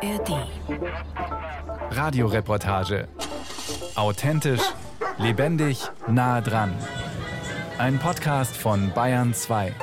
ARD. 0.00 0.46
Radioreportage. 1.90 3.08
Authentisch, 3.96 4.62
lebendig, 5.18 5.90
nah 6.06 6.40
dran. 6.40 6.72
Ein 7.78 7.98
Podcast 7.98 8.56
von 8.56 8.92
Bayern 8.94 9.34
2. 9.34 9.74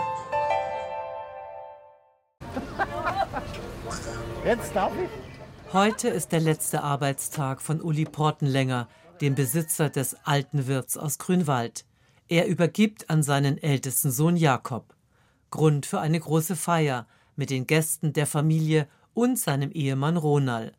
Jetzt 4.45 4.73
darf 4.73 4.93
ich? 5.03 5.73
Heute 5.73 6.07
ist 6.07 6.31
der 6.31 6.39
letzte 6.39 6.81
Arbeitstag 6.81 7.61
von 7.61 7.81
Uli 7.81 8.05
Portenlänger, 8.05 8.87
dem 9.19 9.35
Besitzer 9.35 9.89
des 9.89 10.15
alten 10.23 10.67
Wirts 10.67 10.97
aus 10.97 11.17
Grünwald. 11.17 11.83
Er 12.29 12.47
übergibt 12.47 13.09
an 13.09 13.21
seinen 13.21 13.57
ältesten 13.57 14.11
Sohn 14.11 14.37
Jakob. 14.37 14.95
Grund 15.51 15.85
für 15.85 15.99
eine 15.99 16.21
große 16.21 16.55
Feier 16.55 17.05
mit 17.35 17.49
den 17.49 17.67
Gästen 17.67 18.13
der 18.13 18.27
Familie 18.27 18.87
und 19.15 19.39
seinem 19.39 19.71
Ehemann 19.71 20.17
Ronald. 20.17 20.73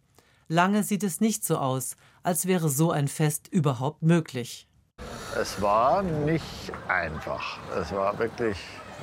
Lange 0.46 0.84
sieht 0.84 1.02
es 1.02 1.20
nicht 1.20 1.44
so 1.44 1.56
aus, 1.56 1.96
als 2.22 2.46
wäre 2.46 2.68
so 2.68 2.92
ein 2.92 3.08
Fest 3.08 3.48
überhaupt 3.48 4.02
möglich. 4.02 4.68
Es 5.40 5.60
war 5.60 6.04
nicht 6.04 6.72
einfach. 6.86 7.58
Es 7.77 7.91
war 7.92 8.16
wirklich 8.18 8.56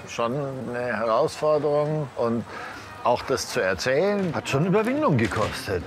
schon 0.07 0.33
eine 0.33 0.97
Herausforderung 0.97 2.07
und 2.15 2.45
auch 3.03 3.21
das 3.23 3.49
zu 3.49 3.61
erzählen 3.61 4.33
hat 4.33 4.47
schon 4.47 4.65
Überwindung 4.65 5.17
gekostet. 5.17 5.83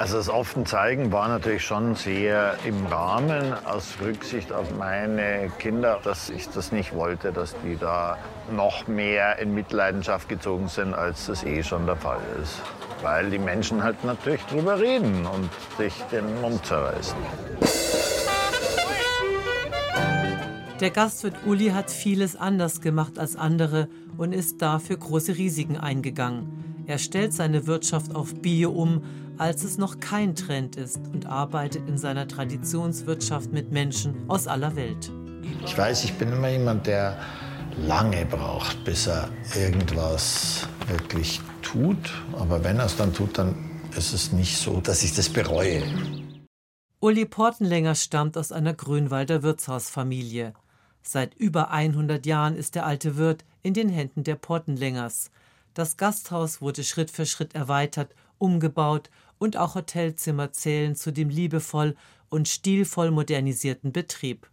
Also 0.00 0.16
das 0.16 0.30
offen 0.30 0.64
zeigen 0.64 1.12
war 1.12 1.28
natürlich 1.28 1.62
schon 1.62 1.94
sehr 1.94 2.56
im 2.64 2.86
Rahmen 2.86 3.52
aus 3.66 3.98
Rücksicht 4.00 4.50
auf 4.50 4.74
meine 4.78 5.52
Kinder, 5.58 6.00
dass 6.02 6.30
ich 6.30 6.48
das 6.48 6.72
nicht 6.72 6.94
wollte, 6.94 7.32
dass 7.32 7.54
die 7.62 7.76
da 7.76 8.16
noch 8.50 8.88
mehr 8.88 9.38
in 9.40 9.54
Mitleidenschaft 9.54 10.26
gezogen 10.26 10.68
sind, 10.68 10.94
als 10.94 11.26
das 11.26 11.44
eh 11.44 11.62
schon 11.62 11.84
der 11.84 11.96
Fall 11.96 12.20
ist. 12.42 12.62
Weil 13.02 13.28
die 13.28 13.38
Menschen 13.38 13.82
halt 13.82 14.02
natürlich 14.02 14.40
drüber 14.44 14.80
reden 14.80 15.26
und 15.26 15.50
sich 15.76 15.92
den 16.10 16.40
Mund 16.40 16.64
zerreißen. 16.64 17.18
Der 20.80 20.90
Gastwirt 20.90 21.44
Uli 21.44 21.72
hat 21.72 21.90
vieles 21.90 22.36
anders 22.36 22.80
gemacht 22.80 23.18
als 23.18 23.36
andere 23.36 23.86
und 24.16 24.32
ist 24.32 24.62
dafür 24.62 24.96
große 24.96 25.36
Risiken 25.36 25.76
eingegangen. 25.76 26.84
Er 26.86 26.96
stellt 26.96 27.34
seine 27.34 27.66
Wirtschaft 27.66 28.16
auf 28.16 28.34
Bio 28.34 28.70
um, 28.70 29.02
als 29.40 29.64
es 29.64 29.78
noch 29.78 30.00
kein 30.00 30.36
Trend 30.36 30.76
ist 30.76 31.00
und 31.14 31.24
arbeitet 31.24 31.88
in 31.88 31.96
seiner 31.96 32.28
Traditionswirtschaft 32.28 33.50
mit 33.50 33.72
Menschen 33.72 34.28
aus 34.28 34.46
aller 34.46 34.76
Welt. 34.76 35.10
Ich 35.64 35.76
weiß, 35.76 36.04
ich 36.04 36.12
bin 36.18 36.30
immer 36.30 36.50
jemand, 36.50 36.86
der 36.86 37.18
lange 37.78 38.26
braucht, 38.26 38.84
bis 38.84 39.06
er 39.06 39.30
irgendwas 39.56 40.68
wirklich 40.88 41.40
tut. 41.62 42.12
Aber 42.34 42.62
wenn 42.62 42.78
er 42.78 42.84
es 42.84 42.96
dann 42.96 43.14
tut, 43.14 43.38
dann 43.38 43.54
ist 43.96 44.12
es 44.12 44.30
nicht 44.30 44.58
so, 44.58 44.82
dass 44.82 45.02
ich 45.02 45.14
das 45.14 45.30
bereue. 45.30 45.82
Uli 47.00 47.24
Portenlänger 47.24 47.94
stammt 47.94 48.36
aus 48.36 48.52
einer 48.52 48.74
Grünwalder 48.74 49.42
Wirtshausfamilie. 49.42 50.52
Seit 51.00 51.34
über 51.34 51.70
100 51.70 52.26
Jahren 52.26 52.56
ist 52.56 52.74
der 52.74 52.84
alte 52.84 53.16
Wirt 53.16 53.46
in 53.62 53.72
den 53.72 53.88
Händen 53.88 54.22
der 54.22 54.34
Portenlängers. 54.34 55.30
Das 55.72 55.96
Gasthaus 55.96 56.60
wurde 56.60 56.84
Schritt 56.84 57.10
für 57.10 57.24
Schritt 57.24 57.54
erweitert, 57.54 58.14
umgebaut 58.36 59.10
und 59.40 59.56
auch 59.56 59.74
Hotelzimmer 59.74 60.52
zählen 60.52 60.94
zu 60.94 61.12
dem 61.12 61.30
liebevoll 61.30 61.96
und 62.28 62.46
stilvoll 62.46 63.10
modernisierten 63.10 63.90
Betrieb. 63.90 64.48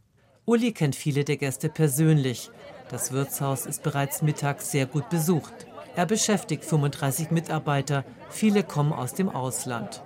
Uli 0.46 0.72
kennt 0.72 0.96
viele 0.96 1.26
der 1.26 1.38
Gäste 1.38 1.70
persönlich. 1.70 2.50
Das 2.90 3.12
Wirtshaus 3.12 3.66
ist 3.66 3.84
bereits 3.84 4.22
mittags 4.22 4.72
sehr 4.72 4.86
gut 4.86 5.10
besucht. 5.10 5.54
Er 5.96 6.06
beschäftigt 6.06 6.64
35 6.64 7.32
Mitarbeiter, 7.32 8.06
viele 8.30 8.64
kommen 8.64 8.94
aus 8.94 9.14
dem 9.14 9.30
Ausland. 9.30 10.04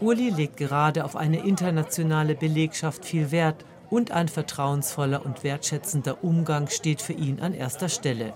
Uli 0.00 0.30
legt 0.30 0.56
gerade 0.56 1.04
auf 1.04 1.14
eine 1.14 1.44
internationale 1.46 2.34
Belegschaft 2.34 3.04
viel 3.04 3.30
Wert 3.30 3.66
und 3.90 4.12
ein 4.12 4.28
vertrauensvoller 4.28 5.26
und 5.26 5.44
wertschätzender 5.44 6.24
Umgang 6.24 6.68
steht 6.68 7.02
für 7.02 7.12
ihn 7.12 7.40
an 7.40 7.52
erster 7.52 7.90
Stelle. 7.90 8.32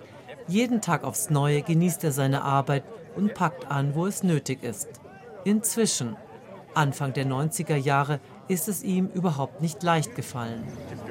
Jeden 0.46 0.82
Tag 0.82 1.04
aufs 1.04 1.30
Neue 1.30 1.62
genießt 1.62 2.04
er 2.04 2.12
seine 2.12 2.42
Arbeit 2.42 2.84
und 3.16 3.32
packt 3.32 3.70
an, 3.70 3.94
wo 3.94 4.06
es 4.06 4.22
nötig 4.22 4.62
ist. 4.62 5.00
Inzwischen, 5.46 6.16
Anfang 6.74 7.12
der 7.12 7.24
90er 7.24 7.76
Jahre, 7.76 8.18
ist 8.48 8.66
es 8.66 8.82
ihm 8.82 9.06
überhaupt 9.14 9.62
nicht 9.62 9.80
leicht 9.84 10.16
gefallen. 10.16 10.64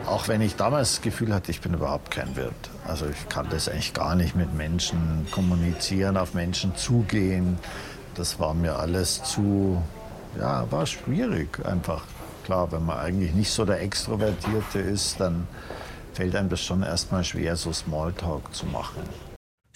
Auch 0.08 0.28
wenn 0.28 0.42
ich 0.42 0.58
damals 0.58 0.96
das 0.96 1.02
Gefühl 1.02 1.34
hatte, 1.34 1.52
ich 1.52 1.62
bin 1.62 1.74
überhaupt 1.74 2.12
kein 2.12 2.36
Wirt. 2.36 2.70
Also 2.86 3.06
ich 3.06 3.30
kann 3.30 3.48
das 3.50 3.70
eigentlich 3.70 3.94
gar 3.94 4.14
nicht 4.14 4.36
mit 4.36 4.54
Menschen 4.54 5.26
kommunizieren, 5.32 6.18
auf 6.18 6.34
Menschen 6.34 6.76
zugehen. 6.76 7.58
Das 8.16 8.38
war 8.38 8.54
mir 8.54 8.76
alles 8.76 9.24
zu, 9.24 9.82
ja, 10.38 10.70
war 10.70 10.86
schwierig 10.86 11.66
einfach 11.66 12.04
klar, 12.44 12.70
wenn 12.74 12.86
man 12.86 13.00
eigentlich 13.00 13.34
nicht 13.34 13.52
so 13.52 13.64
der 13.64 13.82
Extrovertierte 13.82 14.80
ist, 14.80 15.18
dann 15.22 15.48
fällt 16.14 16.36
einem 16.36 16.50
das 16.50 16.60
schon 16.60 16.84
erstmal 16.84 17.24
schwer, 17.24 17.56
so 17.56 17.72
Smalltalk 17.72 18.54
zu 18.54 18.66
machen. 18.66 19.02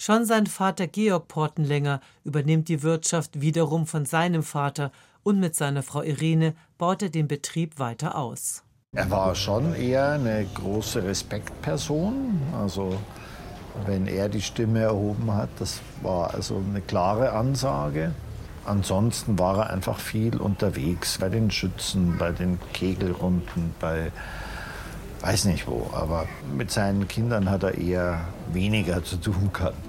Schon 0.02 0.24
sein 0.24 0.48
Vater 0.48 0.88
Georg 0.88 1.28
Portenlänger 1.28 2.00
übernimmt 2.24 2.70
die 2.70 2.84
Wirtschaft 2.84 3.42
wiederum 3.42 3.86
von 3.86 4.06
seinem 4.06 4.44
Vater 4.44 4.94
und 5.24 5.42
mit 5.42 5.56
seiner 5.56 5.84
Frau 5.84 6.02
Irene 6.02 6.54
baut 6.78 7.02
er 7.02 7.10
den 7.10 7.28
Betrieb 7.28 7.80
weiter 7.80 8.18
aus. 8.18 8.64
Er 8.96 9.12
war 9.12 9.36
schon 9.36 9.76
eher 9.76 10.12
eine 10.12 10.48
große 10.54 11.04
Respektperson. 11.04 12.40
Also 12.58 12.98
wenn 13.86 14.08
er 14.08 14.30
die 14.30 14.42
Stimme 14.42 14.84
erhoben 14.84 15.34
hat, 15.34 15.50
das 15.59 15.82
war 16.02 16.34
also 16.34 16.64
eine 16.66 16.80
klare 16.80 17.34
Ansage. 17.34 18.14
Ansonsten 18.64 19.38
war 19.38 19.58
er 19.58 19.70
einfach 19.70 20.00
viel 20.00 20.38
unterwegs 20.38 21.18
bei 21.18 21.28
den 21.28 21.52
Schützen, 21.52 22.18
bei 22.18 22.32
den 22.32 22.58
Kegelrunden, 22.72 23.76
bei 23.82 24.14
weiß 25.22 25.46
nicht 25.46 25.68
wo. 25.68 25.90
Aber 25.94 26.26
mit 26.56 26.72
seinen 26.72 27.08
Kindern 27.08 27.50
hat 27.50 27.64
er 27.64 27.78
eher 27.78 28.22
weniger 28.52 29.04
zu 29.04 29.18
tun 29.18 29.50
gehabt. 29.54 29.89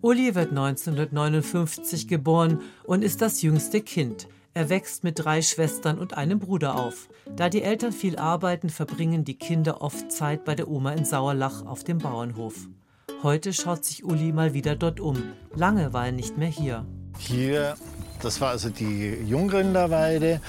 Uli 0.00 0.34
wird 0.34 0.50
1959 0.50 2.08
geboren 2.08 2.60
und 2.84 3.02
ist 3.02 3.20
das 3.20 3.42
jüngste 3.42 3.80
Kind. 3.80 4.28
Er 4.54 4.68
wächst 4.68 5.04
mit 5.04 5.18
drei 5.18 5.42
Schwestern 5.42 5.98
und 5.98 6.14
einem 6.14 6.38
Bruder 6.38 6.76
auf. 6.76 7.08
Da 7.36 7.48
die 7.48 7.62
Eltern 7.62 7.92
viel 7.92 8.16
arbeiten, 8.16 8.70
verbringen 8.70 9.24
die 9.24 9.38
Kinder 9.38 9.82
oft 9.82 10.10
Zeit 10.10 10.44
bei 10.44 10.54
der 10.54 10.68
Oma 10.68 10.92
in 10.92 11.04
Sauerlach 11.04 11.64
auf 11.66 11.84
dem 11.84 11.98
Bauernhof. 11.98 12.54
Heute 13.22 13.52
schaut 13.52 13.84
sich 13.84 14.04
Uli 14.04 14.32
mal 14.32 14.54
wieder 14.54 14.76
dort 14.76 15.00
um. 15.00 15.22
Lange 15.54 15.92
war 15.92 16.06
er 16.06 16.12
nicht 16.12 16.38
mehr 16.38 16.48
hier. 16.48 16.86
Hier 17.18 17.76
das 18.20 18.40
war 18.40 18.50
also 18.50 18.68
die 18.68 19.14
Jungrinderweide. 19.26 20.40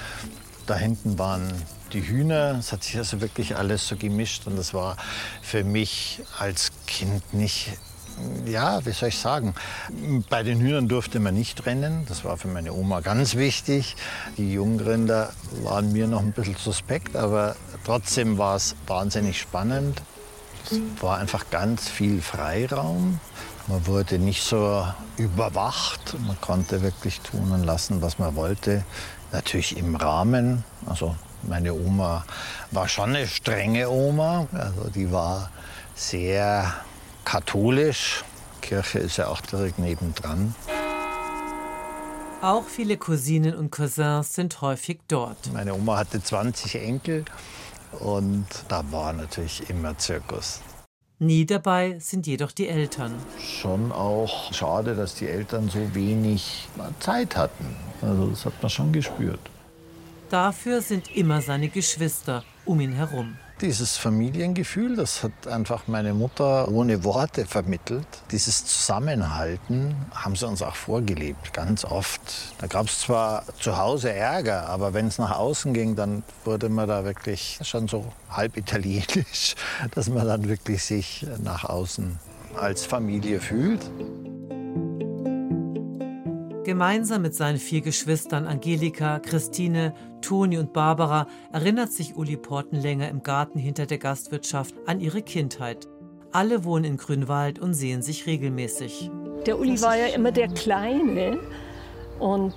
Da 0.66 0.76
hinten 0.76 1.18
waren 1.18 1.52
die 1.92 2.06
Hühner. 2.06 2.56
Es 2.58 2.72
hat 2.72 2.84
sich 2.84 2.96
also 2.96 3.20
wirklich 3.20 3.56
alles 3.56 3.86
so 3.86 3.96
gemischt. 3.96 4.46
Und 4.46 4.56
das 4.56 4.74
war 4.74 4.96
für 5.42 5.64
mich 5.64 6.20
als 6.38 6.72
Kind 6.86 7.32
nicht, 7.32 7.78
ja, 8.46 8.84
wie 8.84 8.92
soll 8.92 9.10
ich 9.10 9.18
sagen, 9.18 9.54
bei 10.28 10.42
den 10.42 10.60
Hühnern 10.60 10.88
durfte 10.88 11.20
man 11.20 11.34
nicht 11.34 11.66
rennen. 11.66 12.04
Das 12.08 12.24
war 12.24 12.36
für 12.36 12.48
meine 12.48 12.72
Oma 12.72 13.00
ganz 13.00 13.36
wichtig. 13.36 13.96
Die 14.36 14.52
Jungrinder 14.52 15.32
waren 15.62 15.92
mir 15.92 16.06
noch 16.06 16.20
ein 16.20 16.32
bisschen 16.32 16.56
suspekt, 16.56 17.16
aber 17.16 17.56
trotzdem 17.84 18.38
war 18.38 18.56
es 18.56 18.74
wahnsinnig 18.86 19.40
spannend. 19.40 20.02
Es 20.70 20.78
war 21.02 21.18
einfach 21.18 21.50
ganz 21.50 21.88
viel 21.88 22.20
Freiraum. 22.20 23.20
Man 23.66 23.86
wurde 23.86 24.18
nicht 24.18 24.42
so 24.42 24.86
überwacht. 25.16 26.16
Man 26.26 26.40
konnte 26.40 26.82
wirklich 26.82 27.20
tun 27.20 27.52
und 27.52 27.64
lassen, 27.64 28.02
was 28.02 28.18
man 28.18 28.34
wollte. 28.36 28.84
Natürlich 29.32 29.76
im 29.76 29.94
Rahmen. 29.96 30.64
Also 30.86 31.14
meine 31.42 31.72
Oma 31.72 32.24
war 32.72 32.88
schon 32.88 33.10
eine 33.10 33.26
strenge 33.26 33.88
Oma. 33.88 34.46
Also 34.52 34.90
die 34.90 35.12
war 35.12 35.50
sehr 35.94 36.72
katholisch. 37.24 38.24
Kirche 38.60 38.98
ist 38.98 39.16
ja 39.16 39.28
auch 39.28 39.40
direkt 39.40 39.78
nebendran. 39.78 40.54
Auch 42.42 42.64
viele 42.66 42.96
Cousinen 42.96 43.54
und 43.54 43.70
Cousins 43.70 44.34
sind 44.34 44.60
häufig 44.62 45.00
dort. 45.08 45.52
Meine 45.52 45.74
Oma 45.74 45.98
hatte 45.98 46.22
20 46.22 46.76
Enkel 46.76 47.24
und 47.98 48.46
da 48.68 48.82
war 48.90 49.12
natürlich 49.12 49.68
immer 49.68 49.96
Zirkus. 49.98 50.60
Nie 51.18 51.44
dabei 51.44 51.98
sind 51.98 52.26
jedoch 52.26 52.50
die 52.50 52.68
Eltern. 52.68 53.14
Schon 53.38 53.92
auch 53.92 54.54
schade, 54.54 54.94
dass 54.94 55.16
die 55.16 55.28
Eltern 55.28 55.68
so 55.68 55.94
wenig 55.94 56.66
Zeit 56.98 57.36
hatten. 57.36 57.76
Also 58.00 58.28
das 58.28 58.46
hat 58.46 58.54
man 58.62 58.70
schon 58.70 58.90
gespürt. 58.90 59.40
Dafür 60.30 60.80
sind 60.80 61.14
immer 61.14 61.42
seine 61.42 61.68
Geschwister 61.68 62.42
um 62.64 62.80
ihn 62.80 62.92
herum. 62.92 63.36
Dieses 63.60 63.98
Familiengefühl, 63.98 64.96
das 64.96 65.22
hat 65.22 65.46
einfach 65.46 65.86
meine 65.86 66.14
Mutter 66.14 66.68
ohne 66.68 67.04
Worte 67.04 67.44
vermittelt. 67.44 68.06
Dieses 68.30 68.64
Zusammenhalten 68.64 69.94
haben 70.14 70.34
sie 70.34 70.46
uns 70.46 70.62
auch 70.62 70.76
vorgelebt, 70.76 71.52
ganz 71.52 71.84
oft. 71.84 72.20
Da 72.58 72.68
gab 72.68 72.86
es 72.86 73.00
zwar 73.00 73.44
zu 73.60 73.76
Hause 73.76 74.14
Ärger, 74.14 74.66
aber 74.68 74.94
wenn 74.94 75.08
es 75.08 75.18
nach 75.18 75.36
außen 75.36 75.74
ging, 75.74 75.94
dann 75.94 76.22
wurde 76.46 76.70
man 76.70 76.88
da 76.88 77.04
wirklich 77.04 77.58
schon 77.62 77.86
so 77.86 78.10
halb 78.30 78.56
italienisch, 78.56 79.56
dass 79.94 80.08
man 80.08 80.26
dann 80.26 80.48
wirklich 80.48 80.82
sich 80.82 81.26
nach 81.42 81.64
außen 81.64 82.18
als 82.56 82.86
Familie 82.86 83.40
fühlt. 83.40 83.90
Gemeinsam 86.70 87.22
mit 87.22 87.34
seinen 87.34 87.58
vier 87.58 87.80
Geschwistern 87.80 88.46
Angelika, 88.46 89.18
Christine, 89.18 89.92
Toni 90.20 90.56
und 90.56 90.72
Barbara 90.72 91.26
erinnert 91.52 91.92
sich 91.92 92.14
Uli 92.14 92.36
Portenlänger 92.36 93.08
im 93.08 93.24
Garten 93.24 93.58
hinter 93.58 93.86
der 93.86 93.98
Gastwirtschaft 93.98 94.76
an 94.86 95.00
ihre 95.00 95.20
Kindheit. 95.20 95.88
Alle 96.30 96.62
wohnen 96.62 96.84
in 96.84 96.96
Grünwald 96.96 97.58
und 97.58 97.74
sehen 97.74 98.02
sich 98.02 98.24
regelmäßig. 98.26 99.10
Der 99.46 99.58
Uli 99.58 99.82
war 99.82 99.96
ja 99.96 100.14
immer 100.14 100.30
der 100.30 100.46
Kleine 100.46 101.40
und 102.20 102.54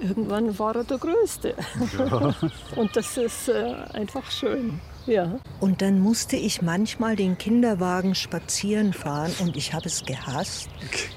irgendwann 0.00 0.58
war 0.58 0.76
er 0.76 0.84
der 0.84 0.98
Größte. 0.98 1.54
Ja. 1.96 2.34
Und 2.76 2.94
das 2.94 3.16
ist 3.16 3.48
äh, 3.48 3.74
einfach 3.94 4.30
schön. 4.30 4.80
Ja. 5.06 5.40
Und 5.60 5.80
dann 5.80 6.00
musste 6.00 6.36
ich 6.36 6.60
manchmal 6.60 7.16
den 7.16 7.38
Kinderwagen 7.38 8.14
spazieren 8.14 8.92
fahren 8.92 9.32
und 9.40 9.56
ich 9.56 9.72
habe 9.72 9.86
es 9.86 10.04
gehasst. 10.04 10.68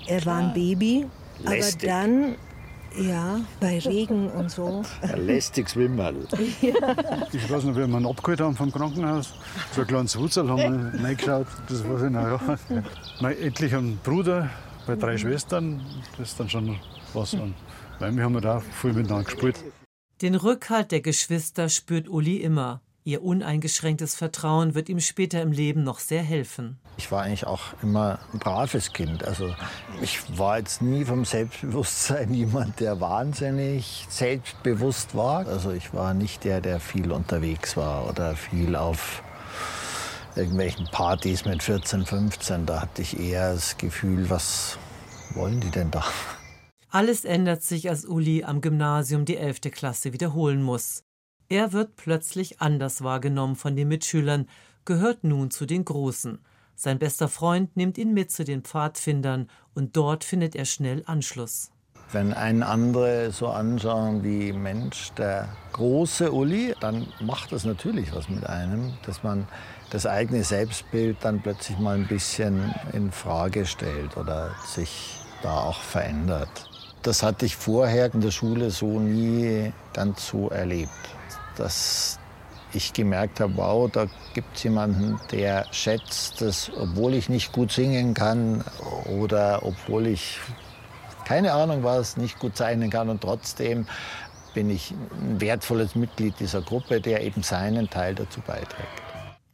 Er 0.08 0.26
war 0.26 0.38
ein 0.38 0.54
Baby 0.54 1.08
Lästig. 1.44 1.90
Aber 1.90 2.02
dann, 2.02 2.36
ja, 2.98 3.42
bei 3.60 3.80
Regen 3.80 4.30
und 4.32 4.52
so. 4.52 4.84
Ein 5.02 5.26
lästiges 5.26 5.76
Wimmerl. 5.76 6.28
Ja. 6.62 6.74
Ich 7.32 7.50
weiß 7.50 7.64
noch, 7.64 7.76
wie 7.76 7.88
wir 7.88 8.00
ihn 8.00 8.06
abgeholt 8.06 8.42
haben 8.42 8.56
vom 8.56 8.72
Krankenhaus. 8.72 9.34
So 9.72 9.82
ein 9.82 9.88
kleines 9.88 10.18
Wutzel 10.18 10.50
haben 10.50 10.94
wir 10.94 11.04
reingeschaut. 11.04 11.48
Das 11.70 11.88
weiß 11.88 12.04
ich 12.04 12.10
noch, 12.10 12.22
ja. 12.24 12.58
Mein 13.22 13.38
etlicher 13.40 13.82
Bruder 14.04 14.50
bei 14.86 14.96
drei 14.96 15.18
Schwestern, 15.18 15.82
das 16.18 16.30
ist 16.30 16.40
dann 16.40 16.50
schon 16.50 16.80
was. 17.14 17.34
Und 17.34 17.54
weil 18.00 18.16
wir 18.16 18.24
haben 18.24 18.40
da 18.42 18.60
viel 18.60 18.94
miteinander 18.94 19.26
gespielt. 19.26 19.64
Den 20.22 20.36
Rückhalt 20.36 20.92
der 20.92 21.02
Geschwister 21.02 21.70
spürt 21.70 22.10
Uli 22.10 22.38
immer. 22.38 22.82
Ihr 23.06 23.24
uneingeschränktes 23.24 24.16
Vertrauen 24.16 24.76
wird 24.76 24.90
ihm 24.90 25.00
später 25.00 25.42
im 25.42 25.52
Leben 25.52 25.84
noch 25.84 26.00
sehr 26.00 26.22
helfen. 26.22 26.78
Ich 26.98 27.12
war 27.12 27.24
eigentlich 27.24 27.48
auch 27.48 27.62
immer 27.82 28.20
ein 28.34 28.40
braves 28.40 28.92
Kind. 28.92 29.24
Also 29.24 29.56
ich 30.02 30.20
war 30.38 30.60
jetzt 30.60 30.82
nie 30.82 31.06
vom 31.06 31.24
Selbstbewusstsein 31.24 32.34
jemand, 32.34 32.80
der 32.82 33.00
wahnsinnig 33.00 34.06
selbstbewusst 34.10 35.16
war. 35.16 35.48
Also 35.48 35.72
ich 35.72 35.94
war 35.94 36.14
nicht 36.14 36.44
der, 36.44 36.60
der 36.60 36.80
viel 36.80 37.12
unterwegs 37.12 37.78
war 37.78 38.10
oder 38.10 38.36
viel 38.36 38.76
auf 38.76 39.24
irgendwelchen 40.36 40.86
Partys 40.88 41.46
mit 41.46 41.64
14, 41.64 42.06
15. 42.06 42.66
Da 42.66 42.82
hatte 42.82 43.02
ich 43.02 43.20
eher 43.20 43.54
das 43.54 43.78
Gefühl, 43.78 44.30
was 44.30 44.78
wollen 45.36 45.62
die 45.62 45.72
denn 45.72 45.90
da? 45.90 46.04
Alles 46.90 47.24
ändert 47.24 47.64
sich, 47.64 47.90
als 47.90 48.06
Uli 48.06 48.44
am 48.44 48.62
Gymnasium 48.62 49.24
die 49.24 49.38
11. 49.38 49.62
Klasse 49.72 50.12
wiederholen 50.12 50.64
muss. 50.64 51.04
Er 51.52 51.74
wird 51.74 51.96
plötzlich 51.96 52.62
anders 52.62 53.04
wahrgenommen 53.04 53.56
von 53.56 53.76
den 53.76 53.88
Mitschülern, 53.88 54.48
gehört 54.86 55.24
nun 55.24 55.50
zu 55.50 55.66
den 55.66 55.84
Großen. 55.84 56.38
Sein 56.76 57.00
bester 57.00 57.28
Freund 57.28 57.76
nimmt 57.76 57.98
ihn 57.98 58.14
mit 58.14 58.32
zu 58.32 58.44
den 58.44 58.62
Pfadfindern 58.62 59.50
und 59.74 59.98
dort 59.98 60.24
findet 60.24 60.56
er 60.56 60.66
schnell 60.66 61.02
Anschluss. 61.08 61.72
Wenn 62.12 62.34
einen 62.34 62.62
andere 62.62 63.32
so 63.32 63.48
anschauen 63.48 64.24
wie 64.24 64.54
Mensch, 64.54 65.12
der 65.18 65.50
große 65.74 66.32
Uli, 66.32 66.76
dann 66.82 67.08
macht 67.20 67.52
das 67.52 67.66
natürlich 67.66 68.14
was 68.14 68.30
mit 68.30 68.46
einem, 68.46 68.94
dass 69.08 69.24
man 69.24 69.48
das 69.90 70.06
eigene 70.06 70.44
Selbstbild 70.44 71.18
dann 71.22 71.42
plötzlich 71.42 71.80
mal 71.80 71.96
ein 71.96 72.08
bisschen 72.08 72.76
in 72.94 73.12
Frage 73.12 73.66
stellt 73.66 74.18
oder 74.18 74.52
sich 74.68 75.18
da 75.42 75.62
auch 75.62 75.82
verändert. 75.82 76.70
Das 77.02 77.24
hatte 77.24 77.48
ich 77.48 77.56
vorher 77.56 78.14
in 78.14 78.22
der 78.22 78.32
Schule 78.32 78.70
so 78.70 79.00
nie 79.00 79.74
ganz 79.94 80.28
so 80.28 80.50
erlebt 80.50 81.19
dass 81.60 82.20
ich 82.74 82.94
gemerkt 82.94 83.40
habe, 83.40 83.58
wow, 83.58 83.90
da 83.92 84.08
gibt 84.34 84.56
es 84.58 84.64
jemanden, 84.64 85.20
der 85.32 85.66
schätzt, 85.72 86.42
dass 86.42 86.72
obwohl 86.78 87.16
ich 87.16 87.30
nicht 87.30 87.52
gut 87.52 87.72
singen 87.72 88.14
kann 88.14 88.64
oder 89.06 89.62
obwohl 89.64 90.08
ich 90.08 90.40
keine 91.26 91.54
Ahnung 91.54 91.84
was, 91.84 92.18
nicht 92.18 92.40
gut 92.40 92.58
zeichnen 92.58 92.90
kann 92.90 93.10
und 93.10 93.22
trotzdem 93.22 93.86
bin 94.54 94.70
ich 94.70 94.92
ein 94.92 95.40
wertvolles 95.40 95.96
Mitglied 95.96 96.40
dieser 96.40 96.62
Gruppe, 96.62 97.02
der 97.02 97.22
eben 97.22 97.44
seinen 97.44 97.90
Teil 97.90 98.16
dazu 98.16 98.42
beiträgt. 98.42 99.02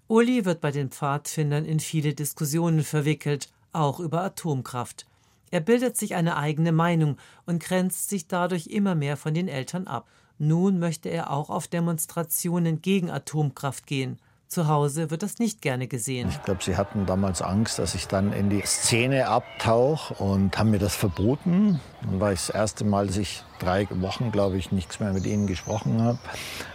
Uli 0.08 0.46
wird 0.46 0.62
bei 0.62 0.72
den 0.72 0.90
Pfadfindern 0.90 1.66
in 1.66 1.80
viele 1.80 2.14
Diskussionen 2.14 2.84
verwickelt, 2.84 3.50
auch 3.74 4.00
über 4.00 4.22
Atomkraft. 4.22 5.06
Er 5.52 5.60
bildet 5.60 5.98
sich 5.98 6.16
eine 6.16 6.38
eigene 6.38 6.72
Meinung 6.72 7.18
und 7.46 7.62
grenzt 7.62 8.10
sich 8.10 8.28
dadurch 8.28 8.68
immer 8.68 8.96
mehr 8.96 9.18
von 9.18 9.34
den 9.34 9.48
Eltern 9.48 9.88
ab. 9.88 10.08
Nun 10.38 10.80
möchte 10.80 11.10
er 11.10 11.32
auch 11.32 11.50
auf 11.50 11.68
Demonstrationen 11.68 12.82
gegen 12.82 13.10
Atomkraft 13.10 13.88
gehen. 13.88 14.20
Zu 14.48 14.68
Hause 14.68 15.10
wird 15.10 15.24
das 15.24 15.40
nicht 15.40 15.62
gerne 15.62 15.88
gesehen. 15.88 16.30
Ich 16.30 16.44
glaube, 16.44 16.64
sie 16.64 16.78
hatten 16.78 17.06
damals 17.06 17.42
Angst, 17.42 17.80
dass 17.80 17.96
ich 17.96 18.08
dann 18.08 18.32
in 18.32 18.50
die 18.50 18.62
Szene 18.62 19.28
abtauche 19.28 20.14
und 20.14 20.58
haben 20.58 20.70
mir 20.70 20.80
das 20.80 20.96
verboten. 20.96 21.80
Dann 22.04 22.20
war 22.20 22.32
ich 22.32 22.46
das 22.46 22.50
erste 22.52 22.86
Mal, 22.86 23.08
dass 23.08 23.18
ich 23.18 23.44
drei 23.60 23.88
Wochen, 23.90 24.32
glaube 24.32 24.58
ich, 24.58 24.72
nichts 24.72 25.00
mehr 25.00 25.14
mit 25.14 25.26
ihnen 25.26 25.48
gesprochen 25.48 26.02
habe, 26.02 26.20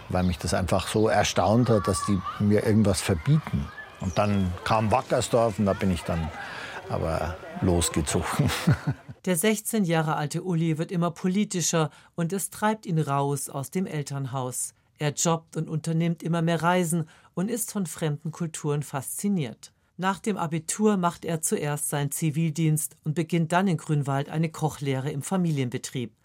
weil 0.09 0.23
mich 0.23 0.37
das 0.37 0.53
einfach 0.53 0.87
so 0.87 1.07
erstaunt 1.07 1.69
hat, 1.69 1.87
dass 1.87 2.05
die 2.05 2.19
mir 2.39 2.65
irgendwas 2.65 2.99
verbieten. 2.99 3.67
Und 4.01 4.17
dann 4.17 4.51
kam 4.63 4.91
Wackersdorf 4.91 5.57
und 5.57 5.65
da 5.65 5.73
bin 5.73 5.91
ich 5.91 6.03
dann 6.03 6.29
aber 6.91 7.37
losgezogen. 7.61 8.49
Der 9.25 9.35
16 9.35 9.85
Jahre 9.85 10.15
alte 10.15 10.43
Uli 10.43 10.77
wird 10.77 10.91
immer 10.91 11.11
politischer 11.11 11.89
und 12.15 12.33
es 12.33 12.49
treibt 12.49 12.85
ihn 12.85 12.99
raus 12.99 13.49
aus 13.49 13.71
dem 13.71 13.85
Elternhaus. 13.85 14.73
Er 14.97 15.13
jobbt 15.13 15.57
und 15.57 15.69
unternimmt 15.69 16.21
immer 16.21 16.41
mehr 16.41 16.61
Reisen 16.61 17.07
und 17.33 17.49
ist 17.49 17.71
von 17.71 17.85
fremden 17.85 18.31
Kulturen 18.31 18.83
fasziniert. 18.83 19.71
Nach 19.97 20.19
dem 20.19 20.37
Abitur 20.37 20.97
macht 20.97 21.25
er 21.25 21.41
zuerst 21.41 21.89
seinen 21.89 22.11
Zivildienst 22.11 22.97
und 23.03 23.13
beginnt 23.13 23.51
dann 23.51 23.67
in 23.67 23.77
Grünwald 23.77 24.29
eine 24.29 24.49
Kochlehre 24.49 25.11
im 25.11 25.21
Familienbetrieb. 25.21 26.15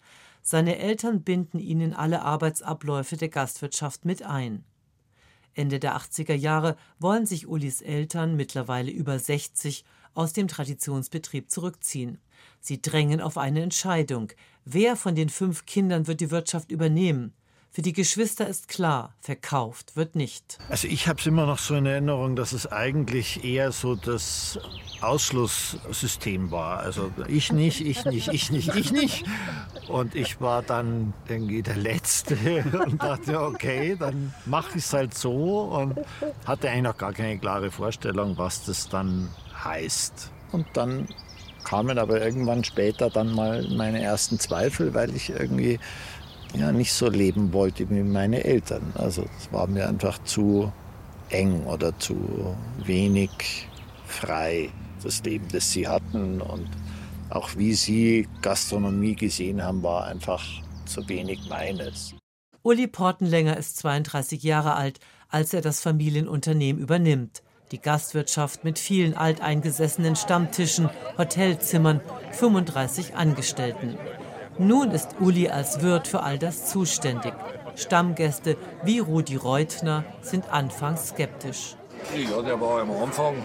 Seine 0.41 0.77
Eltern 0.77 1.23
binden 1.23 1.59
ihn 1.59 1.81
in 1.81 1.93
alle 1.93 2.23
Arbeitsabläufe 2.23 3.17
der 3.17 3.29
Gastwirtschaft 3.29 4.05
mit 4.05 4.23
ein. 4.23 4.63
Ende 5.53 5.79
der 5.79 5.97
80er 5.97 6.33
Jahre 6.35 6.75
wollen 6.99 7.25
sich 7.25 7.47
Ulis 7.47 7.81
Eltern, 7.81 8.35
mittlerweile 8.35 8.91
über 8.91 9.17
60, 9.17 9.83
aus 10.17 10.33
dem 10.33 10.47
Traditionsbetrieb 10.47 11.49
zurückziehen. 11.49 12.19
Sie 12.59 12.81
drängen 12.81 13.21
auf 13.21 13.37
eine 13.37 13.61
Entscheidung. 13.61 14.31
Wer 14.65 14.95
von 14.95 15.15
den 15.15 15.29
fünf 15.29 15.65
Kindern 15.65 16.07
wird 16.07 16.19
die 16.19 16.31
Wirtschaft 16.31 16.71
übernehmen? 16.71 17.33
Für 17.69 17.83
die 17.83 17.93
Geschwister 17.93 18.47
ist 18.47 18.69
klar, 18.69 19.13
verkauft 19.19 19.95
wird 19.95 20.15
nicht. 20.15 20.57
Also 20.67 20.87
ich 20.87 21.07
habe 21.07 21.19
es 21.19 21.27
immer 21.27 21.45
noch 21.45 21.59
so 21.59 21.75
in 21.75 21.85
Erinnerung, 21.85 22.35
dass 22.35 22.51
es 22.51 22.65
eigentlich 22.65 23.43
eher 23.43 23.71
so 23.71 23.93
das 23.95 24.57
Ausschlusssystem 25.01 26.49
war. 26.49 26.79
Also 26.79 27.11
ich 27.27 27.51
nicht, 27.51 27.81
ich 27.81 28.03
nicht, 28.05 28.29
ich 28.29 28.51
nicht, 28.51 28.75
ich 28.75 28.91
nicht. 28.91 29.25
Und 29.87 30.15
ich 30.15 30.41
war 30.41 30.63
dann 30.63 31.13
irgendwie 31.27 31.61
der 31.61 31.75
Letzte 31.75 32.35
und 32.85 33.03
dachte, 33.03 33.39
okay, 33.41 33.95
dann 33.99 34.33
mache 34.47 34.79
ich 34.79 34.85
es 34.85 34.93
halt 34.93 35.13
so 35.13 35.65
und 35.65 35.99
hatte 36.45 36.69
eigentlich 36.69 36.83
noch 36.83 36.97
gar 36.97 37.13
keine 37.13 37.37
klare 37.37 37.69
Vorstellung, 37.69 38.39
was 38.39 38.65
das 38.65 38.89
dann 38.89 39.29
heißt. 39.63 40.31
Und 40.51 40.65
dann 40.73 41.07
kamen 41.63 41.97
aber 41.97 42.21
irgendwann 42.21 42.63
später 42.63 43.09
dann 43.09 43.33
mal 43.33 43.67
meine 43.69 44.01
ersten 44.01 44.39
Zweifel, 44.39 44.93
weil 44.93 45.15
ich 45.15 45.29
irgendwie 45.29 45.79
ja, 46.55 46.71
nicht 46.71 46.93
so 46.93 47.09
leben 47.09 47.53
wollte 47.53 47.89
wie 47.89 48.03
meine 48.03 48.43
Eltern. 48.43 48.93
Also 48.95 49.25
es 49.37 49.51
war 49.51 49.67
mir 49.67 49.87
einfach 49.87 50.23
zu 50.23 50.71
eng 51.29 51.65
oder 51.65 51.97
zu 51.99 52.55
wenig 52.85 53.67
frei, 54.05 54.69
das 55.03 55.23
Leben, 55.23 55.47
das 55.51 55.71
sie 55.71 55.87
hatten. 55.87 56.41
Und 56.41 56.69
auch 57.29 57.55
wie 57.57 57.73
sie 57.73 58.27
Gastronomie 58.41 59.15
gesehen 59.15 59.61
haben, 59.61 59.83
war 59.83 60.05
einfach 60.05 60.43
zu 60.85 61.07
wenig 61.09 61.49
meines. 61.49 62.15
Uli 62.63 62.87
Portenlänger 62.87 63.57
ist 63.57 63.77
32 63.77 64.43
Jahre 64.43 64.75
alt, 64.75 64.99
als 65.29 65.53
er 65.53 65.61
das 65.61 65.81
Familienunternehmen 65.81 66.81
übernimmt. 66.81 67.43
Die 67.71 67.81
Gastwirtschaft 67.81 68.63
mit 68.63 68.79
vielen 68.79 69.13
alteingesessenen 69.15 70.15
Stammtischen, 70.15 70.89
Hotelzimmern, 71.17 71.99
35 72.31 73.15
Angestellten. 73.15 73.97
Nun 74.57 74.91
ist 74.91 75.15
Uli 75.19 75.49
als 75.49 75.81
Wirt 75.81 76.07
für 76.07 76.23
all 76.23 76.39
das 76.39 76.69
zuständig. 76.69 77.33
Stammgäste 77.75 78.55
wie 78.83 78.99
Rudi 78.99 79.35
Reutner 79.35 80.05
sind 80.21 80.49
anfangs 80.49 81.09
skeptisch. 81.09 81.75
Ja, 82.15 82.41
der 82.41 82.59
war 82.59 82.81
am 82.81 82.91
Anfang 82.91 83.35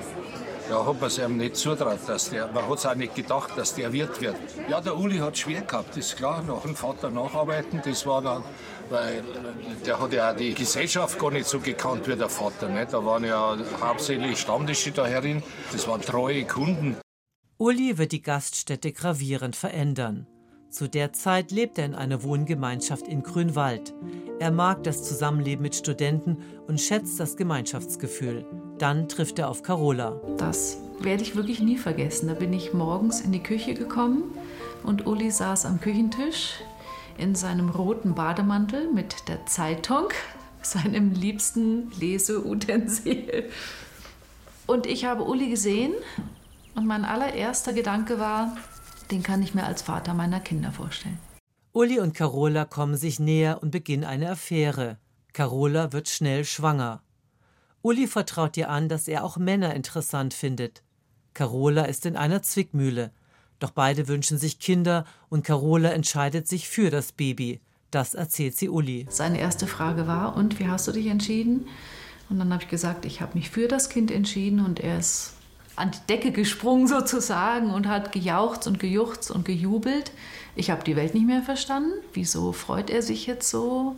da 0.69 0.87
hat 0.87 1.01
man 1.01 1.09
es 1.09 1.19
nicht 1.29 1.57
zutraut, 1.57 1.99
dass 2.07 2.31
der, 2.31 2.47
man 2.49 2.69
hat 2.69 2.79
es 2.79 2.87
auch 2.87 2.95
nicht 2.95 3.15
gedacht, 3.15 3.53
dass 3.57 3.75
der 3.75 3.93
Wirt 3.93 4.21
wird. 4.21 4.37
Ja, 4.69 4.81
der 4.81 4.97
Uli 4.97 5.19
hat 5.19 5.35
es 5.35 5.41
schwer 5.41 5.63
gehabt, 5.63 5.97
ist 5.97 6.17
klar, 6.17 6.43
nach 6.43 6.63
dem 6.63 6.77
Vater 6.77 7.11
nacharbeiten, 7.11 7.81
das 7.85 8.07
war 8.07 8.23
dann, 8.23 8.43
weil 8.91 9.23
der 9.87 10.01
hat 10.01 10.13
ja 10.13 10.31
auch 10.31 10.37
die 10.37 10.55
Gesellschaft 10.55 11.19
gar 11.19 11.31
nicht 11.31 11.47
so 11.47 11.61
gekannt 11.61 12.07
wie 12.09 12.17
der 12.17 12.29
Vater. 12.29 12.69
Nicht? 12.69 12.93
Da 12.93 13.05
waren 13.05 13.25
ja 13.25 13.57
hauptsächlich 13.81 14.39
Stammtische 14.39 14.93
da 14.93 15.07
herin, 15.07 15.43
das 15.73 15.87
waren 15.89 16.01
treue 16.01 16.45
Kunden. 16.45 16.97
Uli 17.59 17.99
wird 17.99 18.13
die 18.13 18.23
Gaststätte 18.23 18.93
gravierend 18.93 19.55
verändern. 19.57 20.27
Zu 20.73 20.89
der 20.89 21.13
Zeit 21.13 21.51
lebt 21.51 21.77
er 21.77 21.85
in 21.85 21.95
einer 21.95 22.23
Wohngemeinschaft 22.23 23.07
in 23.07 23.23
Grünwald. 23.23 23.95
Er 24.41 24.51
mag 24.51 24.83
das 24.85 25.05
Zusammenleben 25.05 25.63
mit 25.63 25.75
Studenten 25.75 26.39
und 26.67 26.81
schätzt 26.81 27.21
das 27.21 27.37
Gemeinschaftsgefühl. 27.37 28.47
Dann 28.83 29.09
trifft 29.09 29.39
er 29.39 29.49
auf 29.49 29.63
Carola. 29.63 30.21
Das 30.39 30.79
werde 30.99 31.23
ich 31.23 31.37
wirklich 31.37 31.61
nie 31.61 31.77
vergessen. 31.79 32.27
Da 32.27 32.35
bin 32.35 32.53
ich 32.53 32.75
morgens 32.75 33.21
in 33.21 33.31
die 33.31 33.41
Küche 33.41 33.75
gekommen 33.75 34.25
und 34.83 35.07
Uli 35.07 35.31
saß 35.31 35.67
am 35.67 35.81
Küchentisch 35.81 36.55
in 37.17 37.37
seinem 37.37 37.69
roten 37.69 38.17
Bademantel 38.17 38.91
mit 38.93 39.29
der 39.29 39.47
Zeitung, 39.47 40.09
seinem 40.63 41.13
liebsten 41.13 41.93
Leseutensil. 42.01 43.49
Und 44.67 44.87
ich 44.87 45.05
habe 45.05 45.23
Uli 45.23 45.49
gesehen 45.49 45.93
und 46.75 46.85
mein 46.85 47.05
allererster 47.05 47.73
Gedanke 47.73 48.19
war, 48.19 48.57
den 49.13 49.23
kann 49.23 49.45
ich 49.45 49.55
mir 49.55 49.63
als 49.63 49.83
Vater 49.83 50.13
meiner 50.13 50.41
Kinder 50.41 50.73
vorstellen. 50.73 51.21
Uli 51.73 52.01
und 52.01 52.15
Carola 52.15 52.65
kommen 52.65 52.97
sich 52.97 53.21
näher 53.21 53.63
und 53.63 53.71
beginnen 53.71 54.03
eine 54.03 54.33
Affäre. 54.33 54.99
Carola 55.33 55.93
wird 55.93 56.09
schnell 56.09 56.45
schwanger. 56.45 57.01
Uli 57.83 58.07
vertraut 58.07 58.57
ihr 58.57 58.71
an, 58.71 58.89
dass 58.89 59.09
er 59.09 59.25
auch 59.25 59.37
Männer 59.37 59.75
interessant 59.75 60.35
findet. 60.35 60.83
Carola 61.35 61.85
ist 61.85 62.07
in 62.07 62.17
einer 62.17 62.43
Zwickmühle. 62.43 63.11
Doch 63.59 63.71
beide 63.71 64.07
wünschen 64.07 64.39
sich 64.39 64.61
Kinder 64.61 65.05
und 65.29 65.45
Carola 65.45 65.91
entscheidet 65.91 66.47
sich 66.47 66.69
für 66.69 66.91
das 66.91 67.13
Baby. 67.13 67.61
Das 67.91 68.15
erzählt 68.15 68.57
sie 68.57 68.69
Uli. 68.69 69.07
Seine 69.11 69.41
erste 69.41 69.67
Frage 69.67 70.07
war, 70.07 70.37
und 70.37 70.61
wie 70.61 70.69
hast 70.69 70.87
du 70.87 70.93
dich 70.93 71.09
entschieden? 71.09 71.67
Und 72.31 72.39
dann 72.39 72.53
habe 72.53 72.63
ich 72.63 72.69
gesagt, 72.69 73.05
ich 73.05 73.21
habe 73.21 73.35
mich 73.35 73.51
für 73.51 73.69
das 73.69 73.89
Kind 73.89 74.11
entschieden 74.11 74.65
und 74.65 74.81
er 74.81 74.99
ist 74.99 75.35
an 75.75 75.91
die 75.91 76.07
Decke 76.09 76.33
gesprungen 76.33 76.87
sozusagen 76.87 77.71
und 77.71 77.89
hat 77.89 78.13
gejaucht 78.13 78.67
und 78.67 78.79
gejuchzt 78.79 79.31
und 79.31 79.45
gejubelt. 79.45 80.13
Ich 80.55 80.71
habe 80.71 80.85
die 80.85 80.97
Welt 80.97 81.15
nicht 81.15 81.27
mehr 81.27 81.43
verstanden. 81.43 81.93
Wieso 82.13 82.53
freut 82.53 82.91
er 82.91 83.03
sich 83.03 83.27
jetzt 83.27 83.51
so? 83.51 83.97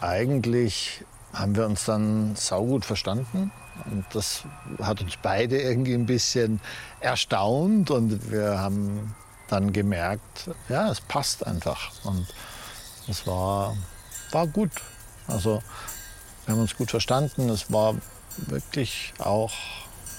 Eigentlich 0.00 1.04
haben 1.32 1.56
wir 1.56 1.66
uns 1.66 1.84
dann 1.84 2.34
saugut 2.36 2.84
verstanden. 2.84 3.52
Und 3.90 4.04
das 4.12 4.44
hat 4.82 5.00
uns 5.00 5.16
beide 5.22 5.60
irgendwie 5.60 5.94
ein 5.94 6.06
bisschen 6.06 6.60
erstaunt 7.00 7.90
und 7.90 8.30
wir 8.30 8.58
haben 8.58 9.14
dann 9.48 9.72
gemerkt, 9.72 10.50
ja, 10.68 10.90
es 10.90 11.00
passt 11.00 11.46
einfach. 11.46 11.90
Und 12.04 12.26
es 13.08 13.26
war, 13.26 13.76
war 14.30 14.46
gut. 14.46 14.70
Also 15.26 15.62
wir 16.44 16.54
haben 16.54 16.60
uns 16.60 16.76
gut 16.76 16.90
verstanden. 16.90 17.48
Es 17.48 17.72
war 17.72 17.96
wirklich 18.36 19.12
auch 19.18 19.52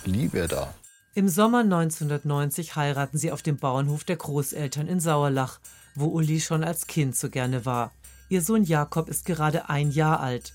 Liebe 0.06 0.48
da. 0.48 0.74
Im 1.14 1.28
Sommer 1.28 1.60
1990 1.60 2.76
heiraten 2.76 3.18
sie 3.18 3.32
auf 3.32 3.42
dem 3.42 3.58
Bauernhof 3.58 4.04
der 4.06 4.16
Großeltern 4.16 4.88
in 4.88 5.00
Sauerlach, 5.00 5.60
wo 5.94 6.06
Uli 6.06 6.40
schon 6.40 6.64
als 6.64 6.88
Kind 6.88 7.18
so 7.18 7.30
gerne 7.30 7.66
war. 7.66 7.92
Ihr 8.30 8.42
Sohn 8.42 8.64
Jakob 8.64 9.10
ist 9.10 9.26
gerade 9.26 9.70
ein 9.70 9.92
Jahr 9.92 10.22
alt. 10.22 10.54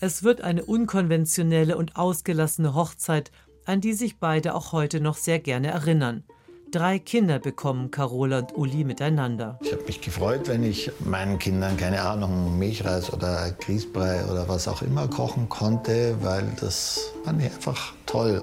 Es 0.00 0.22
wird 0.22 0.42
eine 0.42 0.64
unkonventionelle 0.64 1.76
und 1.76 1.96
ausgelassene 1.96 2.72
Hochzeit, 2.72 3.32
an 3.64 3.80
die 3.80 3.94
sich 3.94 4.20
beide 4.20 4.54
auch 4.54 4.70
heute 4.70 5.00
noch 5.00 5.16
sehr 5.16 5.40
gerne 5.40 5.72
erinnern. 5.72 6.22
Drei 6.70 7.00
Kinder 7.00 7.40
bekommen 7.40 7.90
Carola 7.90 8.38
und 8.38 8.56
Uli 8.56 8.84
miteinander. 8.84 9.58
Ich 9.60 9.72
habe 9.72 9.82
mich 9.82 10.00
gefreut, 10.00 10.46
wenn 10.46 10.62
ich 10.62 10.92
meinen 11.00 11.40
Kindern, 11.40 11.76
keine 11.76 12.00
Ahnung, 12.02 12.56
Milchreis 12.60 13.12
oder 13.12 13.50
Grießbrei 13.58 14.26
oder 14.26 14.48
was 14.48 14.68
auch 14.68 14.82
immer 14.82 15.08
kochen 15.08 15.48
konnte, 15.48 16.16
weil 16.20 16.46
das 16.60 17.12
fand 17.24 17.42
ich 17.42 17.52
einfach 17.52 17.92
toll. 18.06 18.40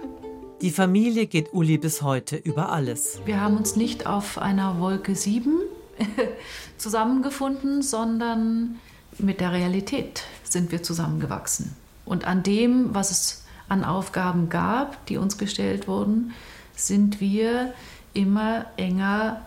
Die 0.62 0.72
Familie 0.72 1.26
geht 1.26 1.54
Uli 1.54 1.78
bis 1.78 2.02
heute 2.02 2.36
über 2.36 2.74
alles. 2.74 3.22
Wir 3.24 3.40
haben 3.40 3.56
uns 3.56 3.78
nicht 3.78 4.08
auf 4.08 4.40
einer 4.40 4.82
Wolke 4.82 5.16
7 5.16 5.54
zusammengefunden, 6.78 7.82
sondern 7.82 8.78
mit 9.20 9.40
der 9.40 9.54
Realität 9.54 10.24
sind 10.50 10.72
wir 10.72 10.84
zusammengewachsen. 10.84 11.76
Und 12.06 12.26
an 12.26 12.44
dem, 12.44 12.94
was 12.94 13.12
es 13.12 13.44
an 13.68 13.84
Aufgaben 13.84 14.50
gab, 14.50 15.06
die 15.08 15.18
uns 15.18 15.38
gestellt 15.38 15.88
wurden, 15.88 16.34
sind 16.76 17.20
wir 17.20 17.74
immer 18.14 18.66
enger 18.78 19.42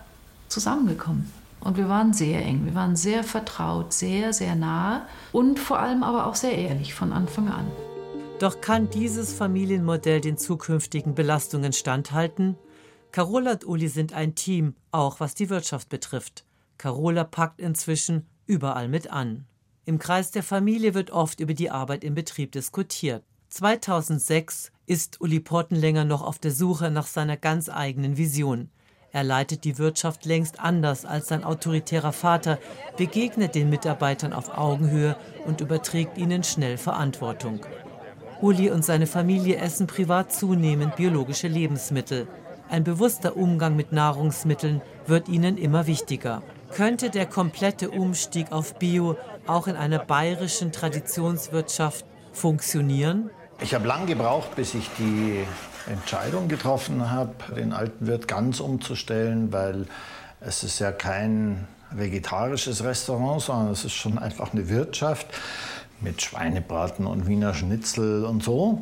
zusammengekommen. 0.47 1.31
Und 1.61 1.77
wir 1.77 1.89
waren 1.89 2.13
sehr 2.13 2.45
eng, 2.45 2.65
wir 2.65 2.75
waren 2.75 2.95
sehr 2.95 3.23
vertraut, 3.23 3.91
sehr, 3.93 4.31
sehr 4.31 4.55
nah 4.55 5.07
und 5.31 5.59
vor 5.59 5.79
allem 5.79 6.03
aber 6.03 6.27
auch 6.27 6.35
sehr 6.35 6.57
ehrlich 6.57 6.93
von 6.93 7.11
Anfang 7.11 7.49
an. 7.49 7.67
Doch 8.39 8.61
kann 8.61 8.89
dieses 8.89 9.33
Familienmodell 9.33 10.21
den 10.21 10.37
zukünftigen 10.37 11.13
Belastungen 11.15 11.73
standhalten? 11.73 12.55
Carola 13.11 13.53
und 13.53 13.67
Uli 13.67 13.89
sind 13.89 14.13
ein 14.13 14.35
Team, 14.35 14.75
auch 14.91 15.19
was 15.19 15.35
die 15.35 15.49
Wirtschaft 15.49 15.89
betrifft. 15.89 16.45
Carola 16.77 17.25
packt 17.25 17.59
inzwischen 17.59 18.25
überall 18.45 18.87
mit 18.87 19.11
an. 19.11 19.45
Im 19.89 19.97
Kreis 19.97 20.29
der 20.29 20.43
Familie 20.43 20.93
wird 20.93 21.09
oft 21.09 21.39
über 21.39 21.55
die 21.55 21.71
Arbeit 21.71 22.03
im 22.03 22.13
Betrieb 22.13 22.51
diskutiert. 22.51 23.23
2006 23.47 24.71
ist 24.85 25.19
Uli 25.19 25.39
Portenlänger 25.39 26.05
noch 26.05 26.21
auf 26.21 26.37
der 26.37 26.51
Suche 26.51 26.91
nach 26.91 27.07
seiner 27.07 27.37
ganz 27.37 27.69
eigenen 27.69 28.15
Vision. 28.15 28.69
Er 29.11 29.23
leitet 29.23 29.63
die 29.63 29.79
Wirtschaft 29.79 30.25
längst 30.25 30.59
anders 30.59 31.05
als 31.05 31.29
sein 31.29 31.43
autoritärer 31.43 32.11
Vater, 32.11 32.59
begegnet 32.97 33.55
den 33.55 33.71
Mitarbeitern 33.71 34.31
auf 34.31 34.55
Augenhöhe 34.55 35.17
und 35.47 35.59
überträgt 35.59 36.19
ihnen 36.19 36.43
schnell 36.43 36.77
Verantwortung. 36.77 37.61
Uli 38.41 38.69
und 38.69 38.85
seine 38.85 39.07
Familie 39.07 39.55
essen 39.55 39.87
privat 39.87 40.31
zunehmend 40.31 40.97
biologische 40.97 41.47
Lebensmittel. 41.47 42.27
Ein 42.69 42.83
bewusster 42.83 43.35
Umgang 43.35 43.75
mit 43.75 43.91
Nahrungsmitteln 43.91 44.83
wird 45.07 45.27
ihnen 45.29 45.57
immer 45.57 45.87
wichtiger. 45.87 46.43
Könnte 46.73 47.09
der 47.09 47.25
komplette 47.25 47.89
Umstieg 47.89 48.51
auf 48.51 48.75
Bio 48.75 49.17
auch 49.47 49.67
in 49.67 49.75
einer 49.75 49.99
bayerischen 49.99 50.71
Traditionswirtschaft 50.71 52.05
funktionieren? 52.31 53.29
Ich 53.61 53.73
habe 53.73 53.87
lange 53.87 54.05
gebraucht, 54.05 54.55
bis 54.55 54.73
ich 54.73 54.89
die 54.97 55.45
Entscheidung 55.89 56.47
getroffen 56.47 57.11
habe, 57.11 57.33
den 57.55 57.73
alten 57.73 58.07
Wirt 58.07 58.27
ganz 58.27 58.59
umzustellen, 58.59 59.51
weil 59.51 59.87
es 60.39 60.63
ist 60.63 60.79
ja 60.79 60.91
kein 60.91 61.67
vegetarisches 61.91 62.83
Restaurant, 62.83 63.41
sondern 63.41 63.71
es 63.71 63.83
ist 63.83 63.93
schon 63.93 64.17
einfach 64.17 64.53
eine 64.53 64.69
Wirtschaft 64.69 65.27
mit 66.01 66.21
Schweinebraten 66.21 67.05
und 67.05 67.27
Wiener 67.27 67.53
Schnitzel 67.53 68.23
und 68.23 68.43
so. 68.43 68.81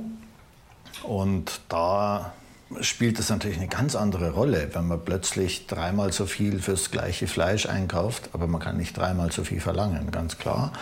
Und 1.04 1.62
da 1.70 2.34
spielt 2.82 3.20
es 3.20 3.30
natürlich 3.30 3.58
eine 3.58 3.68
ganz 3.68 3.96
andere 3.96 4.32
Rolle, 4.32 4.70
wenn 4.74 4.88
man 4.88 5.04
plötzlich 5.04 5.68
dreimal 5.68 6.12
so 6.12 6.26
viel 6.26 6.60
fürs 6.60 6.92
gleiche 6.92 7.28
Fleisch 7.28 7.66
einkauft, 7.66 8.30
aber 8.34 8.48
man 8.48 8.62
kann 8.62 8.78
nicht 8.78 8.98
dreimal 8.98 9.32
so 9.32 9.44
viel 9.44 9.62
verlangen, 9.62 10.12
ganz 10.12 10.38
klar. 10.38 10.74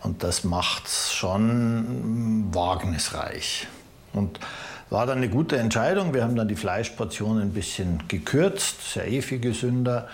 Und 0.00 0.22
das 0.22 0.44
macht 0.44 0.86
es 0.86 1.12
schon 1.12 2.48
wagnisreich. 2.52 3.68
Und 4.12 4.40
war 4.90 5.06
dann 5.06 5.18
eine 5.18 5.28
gute 5.28 5.56
Entscheidung. 5.56 6.14
Wir 6.14 6.24
haben 6.24 6.34
dann 6.34 6.48
die 6.48 6.56
Fleischportion 6.56 7.40
ein 7.40 7.52
bisschen 7.52 8.02
gekürzt, 8.08 8.96
ja 8.96 9.04
eh 9.04 9.22
viel 9.22 9.38
gesünder, 9.38 10.08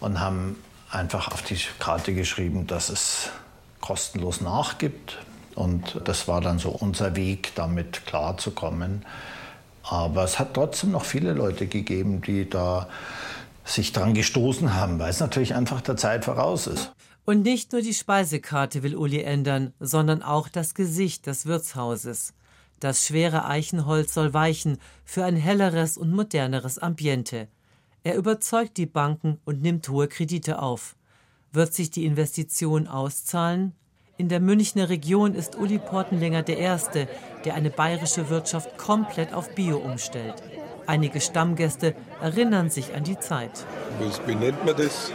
und 0.00 0.18
haben 0.20 0.56
einfach 0.90 1.28
auf 1.28 1.42
die 1.42 1.58
Karte 1.78 2.14
geschrieben, 2.14 2.66
dass 2.66 2.88
es 2.88 3.30
kostenlos 3.80 4.40
nachgibt. 4.40 5.18
Und 5.54 6.00
das 6.04 6.26
war 6.26 6.40
dann 6.40 6.58
so 6.58 6.70
unser 6.70 7.16
Weg, 7.16 7.52
damit 7.54 8.06
klarzukommen. 8.06 9.04
Aber 9.88 10.24
es 10.24 10.38
hat 10.38 10.54
trotzdem 10.54 10.92
noch 10.92 11.04
viele 11.04 11.32
Leute 11.32 11.66
gegeben, 11.66 12.22
die 12.22 12.48
da 12.48 12.88
sich 13.64 13.92
dran 13.92 14.14
gestoßen 14.14 14.74
haben, 14.74 14.98
weil 14.98 15.10
es 15.10 15.20
natürlich 15.20 15.54
einfach 15.54 15.80
der 15.80 15.96
Zeit 15.96 16.24
voraus 16.24 16.66
ist. 16.66 16.92
Und 17.24 17.42
nicht 17.42 17.72
nur 17.72 17.80
die 17.80 17.94
Speisekarte 17.94 18.82
will 18.82 18.96
Uli 18.96 19.22
ändern, 19.22 19.72
sondern 19.80 20.22
auch 20.22 20.48
das 20.48 20.74
Gesicht 20.74 21.26
des 21.26 21.46
Wirtshauses. 21.46 22.34
Das 22.80 23.06
schwere 23.06 23.46
Eichenholz 23.46 24.12
soll 24.12 24.34
weichen 24.34 24.78
für 25.04 25.24
ein 25.24 25.36
helleres 25.36 25.96
und 25.96 26.12
moderneres 26.12 26.78
Ambiente. 26.78 27.48
Er 28.02 28.16
überzeugt 28.16 28.76
die 28.76 28.86
Banken 28.86 29.38
und 29.46 29.62
nimmt 29.62 29.88
hohe 29.88 30.08
Kredite 30.08 30.60
auf. 30.60 30.96
Wird 31.52 31.72
sich 31.72 31.90
die 31.90 32.04
Investition 32.04 32.86
auszahlen? 32.86 33.72
In 34.16 34.28
der 34.28 34.38
Münchner 34.38 34.90
Region 34.90 35.34
ist 35.34 35.56
Uli 35.56 35.78
Portenlänger 35.78 36.44
der 36.44 36.58
Erste, 36.58 37.08
der 37.44 37.54
eine 37.54 37.70
bayerische 37.70 38.30
Wirtschaft 38.30 38.78
komplett 38.78 39.34
auf 39.34 39.52
Bio 39.56 39.78
umstellt. 39.78 40.34
Einige 40.86 41.20
Stammgäste 41.20 41.96
erinnern 42.22 42.70
sich 42.70 42.94
an 42.94 43.02
die 43.02 43.18
Zeit. 43.18 43.66
Wie 44.24 44.34
nennt 44.36 44.64
man 44.64 44.76
das? 44.76 45.10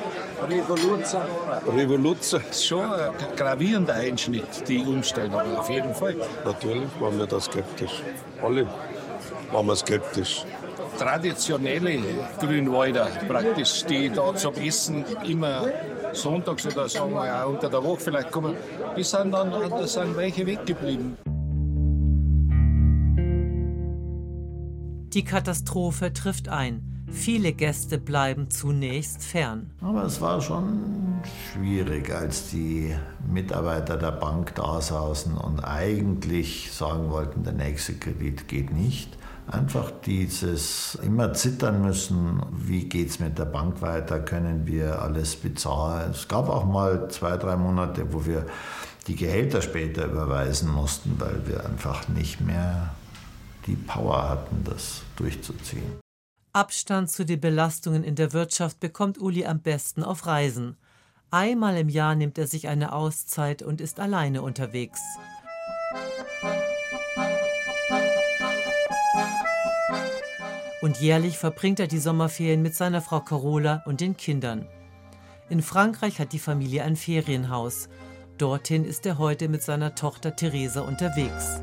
Revoluzer. 1.68 2.42
Ist 2.50 2.66
schon 2.66 2.92
ein 2.92 3.12
gravierender 3.38 3.94
Einschnitt, 3.94 4.68
die 4.68 4.80
Umstellung, 4.80 5.40
auf 5.56 5.70
jeden 5.70 5.96
Fall. 5.96 6.18
Natürlich 6.44 6.90
waren 7.00 7.18
wir 7.18 7.26
da 7.26 7.40
skeptisch. 7.40 8.04
Alle 8.42 8.68
waren 9.54 9.66
wir 9.66 9.76
skeptisch 9.78 10.44
traditionelle 11.00 12.00
Grünwalder 12.40 13.08
praktisch, 13.28 13.86
die 13.86 14.10
da 14.10 14.36
zum 14.36 14.54
Essen 14.56 15.06
immer 15.26 15.68
sonntags 16.14 16.66
oder 16.66 16.88
sagen 16.90 17.14
wir 17.14 17.46
auch 17.46 17.50
unter 17.50 17.70
der 17.70 17.84
Woche 17.84 18.00
vielleicht 18.00 18.32
kommen, 18.32 18.56
die 18.96 19.04
sind 19.04 19.32
dann 19.32 19.52
da 19.52 19.88
sind 19.88 20.16
welche 20.16 20.46
weggeblieben. 20.46 21.18
Die 25.14 25.24
Katastrophe 25.24 26.14
trifft 26.14 26.50
ein. 26.50 27.06
Viele 27.12 27.54
Gäste 27.54 27.98
bleiben 27.98 28.52
zunächst 28.52 29.24
fern. 29.24 29.72
Aber 29.82 30.04
es 30.04 30.22
war 30.22 30.40
schon 30.42 31.22
schwierig, 31.52 32.14
als 32.14 32.52
die 32.52 32.96
Mitarbeiter 33.28 33.98
der 33.98 34.12
Bank 34.12 34.54
da 34.56 34.80
saßen 34.80 35.36
und 35.36 35.62
eigentlich 35.62 36.72
sagen 36.72 37.10
wollten, 37.10 37.44
der 37.44 37.54
nächste 37.54 37.96
Kredit 37.96 38.48
geht 38.48 38.72
nicht. 38.72 39.18
Einfach 39.52 39.92
dieses 40.06 40.94
immer 41.02 41.34
zittern 41.34 41.82
müssen, 41.82 42.40
wie 42.52 42.88
geht 42.88 43.10
es 43.10 43.20
mit 43.20 43.40
der 43.40 43.46
Bank 43.46 43.82
weiter, 43.82 44.20
können 44.20 44.68
wir 44.68 45.02
alles 45.02 45.36
bezahlen. 45.36 46.12
Es 46.12 46.28
gab 46.28 46.50
auch 46.50 46.66
mal 46.66 47.10
zwei, 47.10 47.36
drei 47.36 47.58
Monate, 47.58 48.14
wo 48.14 48.28
wir 48.28 48.46
die 49.08 49.16
Gehälter 49.16 49.64
später 49.64 50.06
überweisen 50.06 50.70
mussten, 50.70 51.16
weil 51.18 51.48
wir 51.48 51.66
einfach 51.66 52.08
nicht 52.10 52.42
mehr 52.42 52.94
die 53.66 53.76
Power 53.76 54.30
hatten, 54.30 54.64
das 54.66 55.02
durchzuziehen. 55.16 56.00
Abstand 56.54 57.10
zu 57.10 57.26
den 57.26 57.42
Belastungen 57.42 58.04
in 58.04 58.14
der 58.14 58.34
Wirtschaft 58.34 58.80
bekommt 58.80 59.20
Uli 59.20 59.48
am 59.48 59.62
besten 59.62 60.04
auf 60.04 60.28
Reisen. 60.28 60.78
Einmal 61.32 61.76
im 61.78 61.90
Jahr 61.90 62.14
nimmt 62.14 62.38
er 62.38 62.46
sich 62.46 62.68
eine 62.68 62.94
Auszeit 62.94 63.64
und 63.64 63.82
ist 63.82 64.00
alleine 64.00 64.44
unterwegs. 64.44 65.00
Und 70.82 71.02
jährlich 71.02 71.38
verbringt 71.38 71.80
er 71.80 71.88
die 71.88 72.00
Sommerferien 72.00 72.62
mit 72.62 72.74
seiner 72.74 73.02
Frau 73.02 73.20
Carola 73.20 73.84
und 73.86 74.00
den 74.00 74.16
Kindern. 74.16 74.66
In 75.50 75.62
Frankreich 75.62 76.20
hat 76.20 76.32
die 76.32 76.40
Familie 76.40 76.84
ein 76.84 76.96
Ferienhaus. 76.96 77.90
Dorthin 78.38 78.86
ist 78.86 79.06
er 79.06 79.18
heute 79.18 79.50
mit 79.50 79.62
seiner 79.62 79.96
Tochter 79.96 80.38
Theresa 80.38 80.82
unterwegs. 80.82 81.60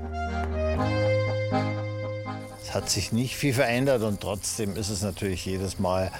Es 2.60 2.74
hat 2.74 2.90
sich 2.90 3.12
nicht 3.12 3.36
viel 3.36 3.54
verändert 3.54 4.02
und 4.02 4.20
trotzdem 4.20 4.76
ist 4.76 4.90
es 4.90 5.00
natürlich 5.00 5.46
jedes 5.46 5.78
Mal 5.78 6.10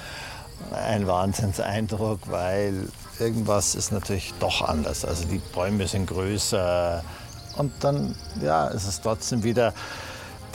ein 0.73 1.07
Wahnsinnseindruck, 1.07 2.21
weil 2.31 2.89
irgendwas 3.19 3.75
ist 3.75 3.93
natürlich 3.93 4.33
doch 4.41 4.63
anders. 4.63 5.05
Also 5.05 5.27
die 5.27 5.43
Bäume 5.53 5.87
sind 5.87 6.07
größer 6.07 7.05
und 7.59 7.73
dann 7.81 8.17
ja, 8.41 8.69
ist 8.69 8.87
es 8.87 9.03
trotzdem 9.03 9.43
wieder 9.43 9.75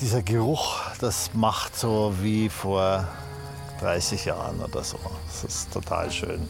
dieser 0.02 0.24
Geruch, 0.24 0.80
das 1.00 1.32
macht 1.36 1.78
so 1.78 2.14
wie 2.22 2.50
vor 2.50 3.08
30 3.80 4.26
Jahren 4.26 4.60
oder 4.60 4.84
so. 4.84 4.98
Das 5.28 5.44
ist 5.44 5.72
total 5.72 6.12
schön. 6.12 6.48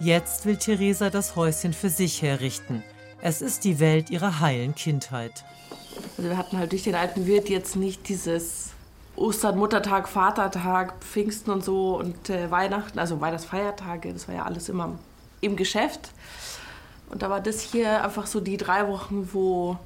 Jetzt 0.00 0.44
will 0.44 0.56
Theresa 0.56 1.08
das 1.08 1.36
Häuschen 1.36 1.72
für 1.72 1.88
sich 1.88 2.20
herrichten. 2.20 2.82
Es 3.22 3.42
ist 3.42 3.64
die 3.64 3.78
Welt 3.78 4.10
ihrer 4.10 4.40
heilen 4.40 4.74
Kindheit. 4.74 5.44
Also 6.18 6.30
wir 6.30 6.36
hatten 6.36 6.58
halt 6.58 6.72
durch 6.72 6.82
den 6.82 6.96
alten 6.96 7.26
Wirt 7.26 7.48
jetzt 7.48 7.76
nicht 7.76 8.08
dieses 8.08 8.70
Ostern, 9.14 9.56
Muttertag, 9.56 10.08
Vatertag, 10.08 10.94
Pfingsten 11.00 11.50
und 11.50 11.64
so 11.64 11.96
und 11.96 12.28
äh, 12.28 12.50
Weihnachten, 12.50 12.98
also 12.98 13.20
Weihnachtsfeiertage, 13.20 14.12
das 14.12 14.28
war 14.28 14.34
ja 14.34 14.44
alles 14.44 14.68
immer 14.68 14.98
im 15.40 15.56
Geschäft. 15.56 16.10
Und 17.08 17.22
da 17.22 17.30
war 17.30 17.40
das 17.40 17.60
hier 17.60 18.02
einfach 18.04 18.26
so 18.26 18.40
die 18.40 18.56
drei 18.56 18.88
Wochen, 18.88 19.30
wo 19.32 19.78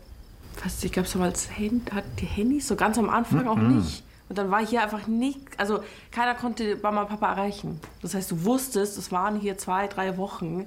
fast, 0.60 0.84
ich 0.84 0.92
glaube, 0.92 1.08
so 1.08 1.20
als 1.20 1.48
Hand, 1.50 1.92
hat 1.92 2.04
die 2.20 2.26
Handys 2.26 2.68
so 2.68 2.76
ganz 2.76 2.98
am 2.98 3.08
Anfang 3.10 3.48
auch 3.48 3.56
Mhm. 3.56 3.78
nicht. 3.78 4.04
Und 4.28 4.38
dann 4.38 4.50
war 4.50 4.64
hier 4.64 4.82
einfach 4.82 5.06
nicht, 5.08 5.40
also 5.58 5.82
keiner 6.12 6.34
konnte 6.36 6.76
Mama 6.82 7.02
und 7.02 7.08
Papa 7.08 7.32
erreichen. 7.32 7.80
Das 8.00 8.14
heißt, 8.14 8.30
du 8.30 8.44
wusstest, 8.44 8.96
es 8.96 9.10
waren 9.10 9.40
hier 9.40 9.58
zwei, 9.58 9.88
drei 9.88 10.16
Wochen 10.18 10.66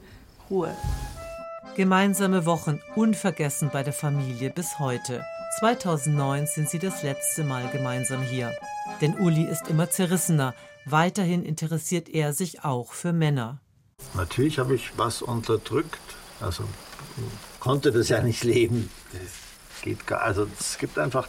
Ruhe. 0.49 0.75
Gemeinsame 1.75 2.45
Wochen 2.45 2.81
unvergessen 2.95 3.69
bei 3.71 3.83
der 3.83 3.93
Familie 3.93 4.49
bis 4.49 4.79
heute. 4.79 5.23
2009 5.59 6.45
sind 6.47 6.69
sie 6.69 6.79
das 6.79 7.03
letzte 7.03 7.43
Mal 7.43 7.69
gemeinsam 7.69 8.21
hier. 8.21 8.51
Denn 9.01 9.15
Uli 9.15 9.43
ist 9.43 9.69
immer 9.69 9.89
zerrissener. 9.89 10.53
Weiterhin 10.85 11.45
interessiert 11.45 12.09
er 12.09 12.33
sich 12.33 12.63
auch 12.65 12.91
für 12.91 13.13
Männer. 13.13 13.59
Natürlich 14.13 14.59
habe 14.59 14.75
ich 14.75 14.91
was 14.97 15.21
unterdrückt. 15.21 15.99
Also 16.41 16.65
konnte 17.59 17.91
das 17.91 18.09
ja 18.09 18.21
nicht 18.21 18.43
leben. 18.43 18.89
Geht 19.83 20.07
gar, 20.07 20.21
also 20.21 20.47
es 20.57 20.77
gibt 20.77 20.97
einfach 20.97 21.27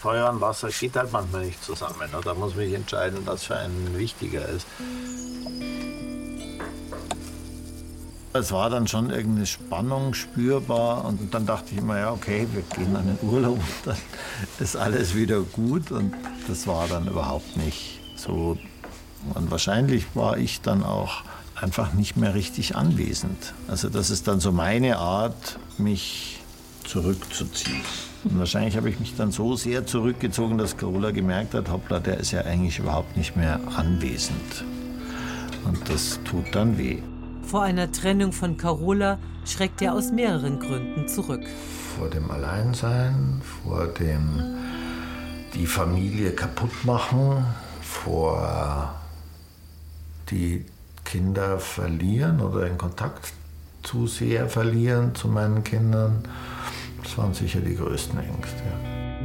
Feuer 0.00 0.30
und 0.30 0.40
Wasser, 0.40 0.70
geht 0.70 0.96
halt 0.96 1.12
manchmal 1.12 1.44
nicht 1.44 1.62
zusammen. 1.62 2.10
ne? 2.10 2.18
Da 2.24 2.32
muss 2.32 2.54
man 2.56 2.64
sich 2.64 2.74
entscheiden, 2.74 3.18
was 3.26 3.44
für 3.44 3.56
einen 3.56 3.98
wichtiger 3.98 4.48
ist. 4.48 4.66
Es 8.32 8.52
war 8.52 8.70
dann 8.70 8.88
schon 8.88 9.10
irgendeine 9.10 9.44
Spannung 9.44 10.14
spürbar 10.14 11.04
und 11.04 11.34
dann 11.34 11.44
dachte 11.44 11.72
ich 11.72 11.78
immer, 11.78 11.98
ja 11.98 12.12
okay, 12.12 12.46
wir 12.52 12.62
gehen 12.62 12.96
an 12.96 13.06
den 13.06 13.28
Urlaub, 13.28 13.60
dann 13.84 13.98
ist 14.60 14.76
alles 14.76 15.14
wieder 15.14 15.42
gut 15.42 15.90
und 15.90 16.14
das 16.48 16.66
war 16.66 16.88
dann 16.88 17.06
überhaupt 17.06 17.58
nicht 17.58 18.00
so. 18.16 18.56
Und 19.34 19.50
wahrscheinlich 19.50 20.06
war 20.14 20.38
ich 20.38 20.62
dann 20.62 20.82
auch 20.82 21.22
einfach 21.54 21.92
nicht 21.92 22.16
mehr 22.16 22.34
richtig 22.34 22.76
anwesend. 22.76 23.52
Also 23.68 23.90
das 23.90 24.08
ist 24.08 24.26
dann 24.26 24.40
so 24.40 24.52
meine 24.52 24.96
Art, 24.96 25.58
mich 25.76 26.39
zurückzuziehen. 26.90 27.80
Und 28.24 28.38
wahrscheinlich 28.38 28.76
habe 28.76 28.90
ich 28.90 28.98
mich 29.00 29.16
dann 29.16 29.30
so 29.30 29.56
sehr 29.56 29.86
zurückgezogen, 29.86 30.58
dass 30.58 30.76
Carola 30.76 31.10
gemerkt 31.10 31.54
hat, 31.54 31.70
hoppla, 31.70 32.00
der 32.00 32.18
ist 32.18 32.32
ja 32.32 32.42
eigentlich 32.42 32.78
überhaupt 32.78 33.16
nicht 33.16 33.36
mehr 33.36 33.60
anwesend. 33.76 34.64
Und 35.64 35.88
das 35.88 36.18
tut 36.24 36.54
dann 36.54 36.76
weh. 36.76 36.98
Vor 37.42 37.62
einer 37.62 37.90
Trennung 37.90 38.32
von 38.32 38.56
Carola 38.56 39.18
schreckt 39.44 39.80
er 39.82 39.94
aus 39.94 40.12
mehreren 40.12 40.58
Gründen 40.58 41.08
zurück. 41.08 41.44
Vor 41.96 42.08
dem 42.10 42.30
Alleinsein, 42.30 43.40
vor 43.64 43.86
dem 43.86 44.56
die 45.54 45.66
Familie 45.66 46.32
kaputt 46.32 46.84
machen, 46.84 47.44
vor 47.82 48.94
die 50.30 50.64
Kinder 51.04 51.58
verlieren 51.58 52.40
oder 52.40 52.66
den 52.66 52.78
Kontakt 52.78 53.32
zu 53.82 54.06
sehr 54.06 54.48
verlieren 54.48 55.14
zu 55.14 55.28
meinen 55.28 55.64
Kindern. 55.64 56.22
Das 57.02 57.16
waren 57.18 57.34
sicher 57.34 57.60
die 57.60 57.76
größten 57.76 58.18
Ängste. 58.18 58.62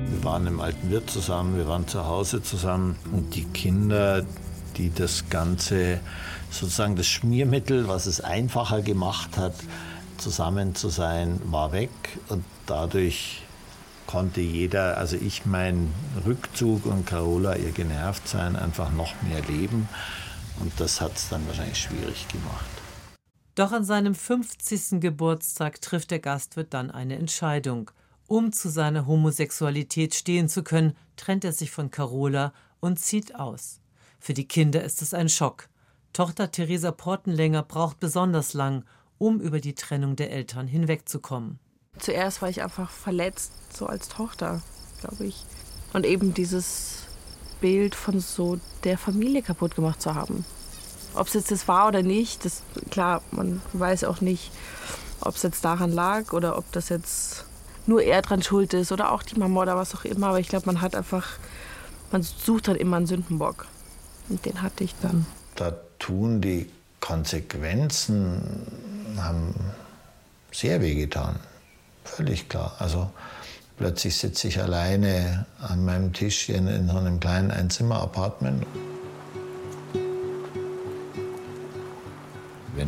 Wir 0.07 0.23
waren 0.23 0.47
im 0.47 0.59
alten 0.59 0.89
Wirt 0.89 1.09
zusammen, 1.09 1.57
wir 1.57 1.67
waren 1.67 1.87
zu 1.87 2.05
Hause 2.05 2.41
zusammen 2.41 2.95
und 3.11 3.35
die 3.35 3.45
Kinder, 3.45 4.23
die 4.77 4.93
das 4.93 5.29
Ganze, 5.29 5.99
sozusagen 6.51 6.95
das 6.95 7.07
Schmiermittel, 7.07 7.87
was 7.87 8.05
es 8.05 8.21
einfacher 8.21 8.81
gemacht 8.81 9.37
hat, 9.37 9.55
zusammen 10.17 10.75
zu 10.75 10.89
sein, 10.89 11.39
war 11.45 11.71
weg 11.71 11.89
und 12.29 12.43
dadurch 12.65 13.41
konnte 14.07 14.41
jeder, 14.41 14.97
also 14.97 15.17
ich 15.17 15.45
meinen 15.45 15.93
Rückzug 16.25 16.85
und 16.85 17.05
Carola 17.05 17.55
ihr 17.55 17.71
genervt 17.71 18.27
sein, 18.27 18.55
einfach 18.55 18.91
noch 18.91 19.13
mehr 19.23 19.41
leben 19.41 19.89
und 20.59 20.71
das 20.79 21.01
hat 21.01 21.15
es 21.15 21.29
dann 21.29 21.45
wahrscheinlich 21.47 21.81
schwierig 21.81 22.27
gemacht. 22.27 22.65
Doch 23.55 23.71
an 23.71 23.85
seinem 23.85 24.13
50. 24.13 24.99
Geburtstag 24.99 25.81
trifft 25.81 26.11
der 26.11 26.19
Gastwirt 26.19 26.73
dann 26.73 26.91
eine 26.91 27.15
Entscheidung. 27.15 27.89
Um 28.27 28.51
zu 28.51 28.69
seiner 28.69 29.07
Homosexualität 29.07 30.13
stehen 30.13 30.49
zu 30.49 30.61
können, 30.61 30.95
trennt 31.15 31.45
er 31.45 31.53
sich 31.53 31.71
von 31.71 31.89
Carola 31.89 32.51
und 32.81 32.99
zieht 32.99 33.35
aus. 33.35 33.79
Für 34.19 34.33
die 34.33 34.47
Kinder 34.47 34.83
ist 34.83 35.01
es 35.01 35.13
ein 35.13 35.29
Schock. 35.29 35.69
Tochter 36.11 36.51
Theresa 36.51 36.91
Portenlänger 36.91 37.63
braucht 37.63 37.99
besonders 37.99 38.53
lang, 38.53 38.83
um 39.17 39.39
über 39.39 39.61
die 39.61 39.75
Trennung 39.75 40.17
der 40.17 40.31
Eltern 40.31 40.67
hinwegzukommen. 40.67 41.59
Zuerst 41.99 42.41
war 42.41 42.49
ich 42.49 42.61
einfach 42.61 42.89
verletzt, 42.89 43.53
so 43.73 43.85
als 43.85 44.09
Tochter, 44.09 44.61
glaube 44.99 45.27
ich. 45.27 45.45
Und 45.93 46.05
eben 46.05 46.33
dieses 46.33 47.03
Bild 47.61 47.95
von 47.95 48.19
so 48.19 48.59
der 48.83 48.97
Familie 48.97 49.41
kaputt 49.41 49.75
gemacht 49.75 50.01
zu 50.01 50.13
haben. 50.13 50.43
Ob 51.15 51.27
es 51.27 51.33
jetzt 51.33 51.51
das 51.51 51.67
war 51.67 51.87
oder 51.87 52.01
nicht, 52.01 52.45
das, 52.45 52.61
klar, 52.91 53.21
man 53.31 53.61
weiß 53.73 54.03
auch 54.03 54.21
nicht, 54.21 54.51
ob 55.21 55.35
es 55.35 55.43
jetzt 55.43 55.63
daran 55.63 55.91
lag 55.91 56.33
oder 56.33 56.57
ob 56.57 56.71
das 56.71 56.89
jetzt 56.89 57.45
nur 57.87 58.01
er 58.01 58.21
dran 58.21 58.41
schuld 58.41 58.73
ist 58.73 58.91
oder 58.91 59.11
auch 59.11 59.23
die 59.23 59.39
Mama 59.39 59.61
oder 59.61 59.77
was 59.77 59.95
auch 59.95 60.05
immer. 60.05 60.27
Aber 60.27 60.39
ich 60.39 60.47
glaube, 60.47 60.65
man 60.65 60.81
hat 60.81 60.95
einfach, 60.95 61.27
man 62.11 62.23
sucht 62.23 62.67
halt 62.67 62.79
immer 62.79 62.97
einen 62.97 63.07
Sündenbock. 63.07 63.67
Und 64.29 64.45
den 64.45 64.61
hatte 64.61 64.83
ich 64.83 64.95
dann. 65.01 65.25
Da 65.55 65.73
tun 65.99 66.41
die 66.41 66.69
Konsequenzen, 66.99 68.65
haben 69.17 69.53
sehr 70.51 70.81
wehgetan. 70.81 71.39
Völlig 72.03 72.49
klar. 72.49 72.75
Also 72.79 73.09
plötzlich 73.77 74.17
sitze 74.17 74.47
ich 74.47 74.59
alleine 74.59 75.45
an 75.59 75.85
meinem 75.85 76.13
Tischchen 76.13 76.67
in 76.67 76.89
so 76.89 76.97
einem 76.97 77.19
kleinen 77.19 77.51
Einzimmer-Apartment. 77.51 78.65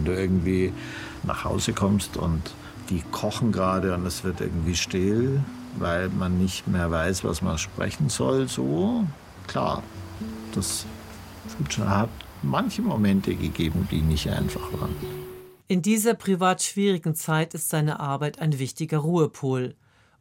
Du 0.07 0.13
irgendwie 0.13 0.73
nach 1.23 1.43
Hause 1.43 1.73
kommst 1.73 2.17
und 2.17 2.41
die 2.89 3.03
kochen 3.11 3.51
gerade 3.51 3.93
und 3.93 4.05
es 4.05 4.23
wird 4.23 4.41
irgendwie 4.41 4.75
still, 4.75 5.41
weil 5.77 6.09
man 6.09 6.37
nicht 6.37 6.67
mehr 6.67 6.89
weiß, 6.89 7.23
was 7.23 7.41
man 7.41 7.57
sprechen 7.57 8.09
soll, 8.09 8.47
so, 8.47 9.05
klar, 9.47 9.83
das 10.53 10.85
hat 11.79 12.09
manche 12.41 12.81
Momente 12.81 13.35
gegeben, 13.35 13.87
die 13.91 14.01
nicht 14.01 14.29
einfach 14.29 14.71
waren. 14.73 14.95
In 15.67 15.81
dieser 15.81 16.13
privat 16.13 16.63
schwierigen 16.63 17.13
Zeit 17.13 17.53
ist 17.53 17.69
seine 17.69 17.99
Arbeit 17.99 18.39
ein 18.39 18.57
wichtiger 18.57 18.99
Ruhepol. 18.99 19.75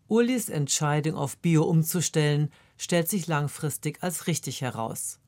Ulis 0.09 0.49
Entscheidung 0.49 1.15
auf 1.15 1.37
Bio 1.39 1.63
umzustellen 1.65 2.51
stellt 2.77 3.09
sich 3.09 3.27
langfristig 3.27 3.99
als 4.03 4.27
richtig 4.27 4.61
heraus. 4.61 5.19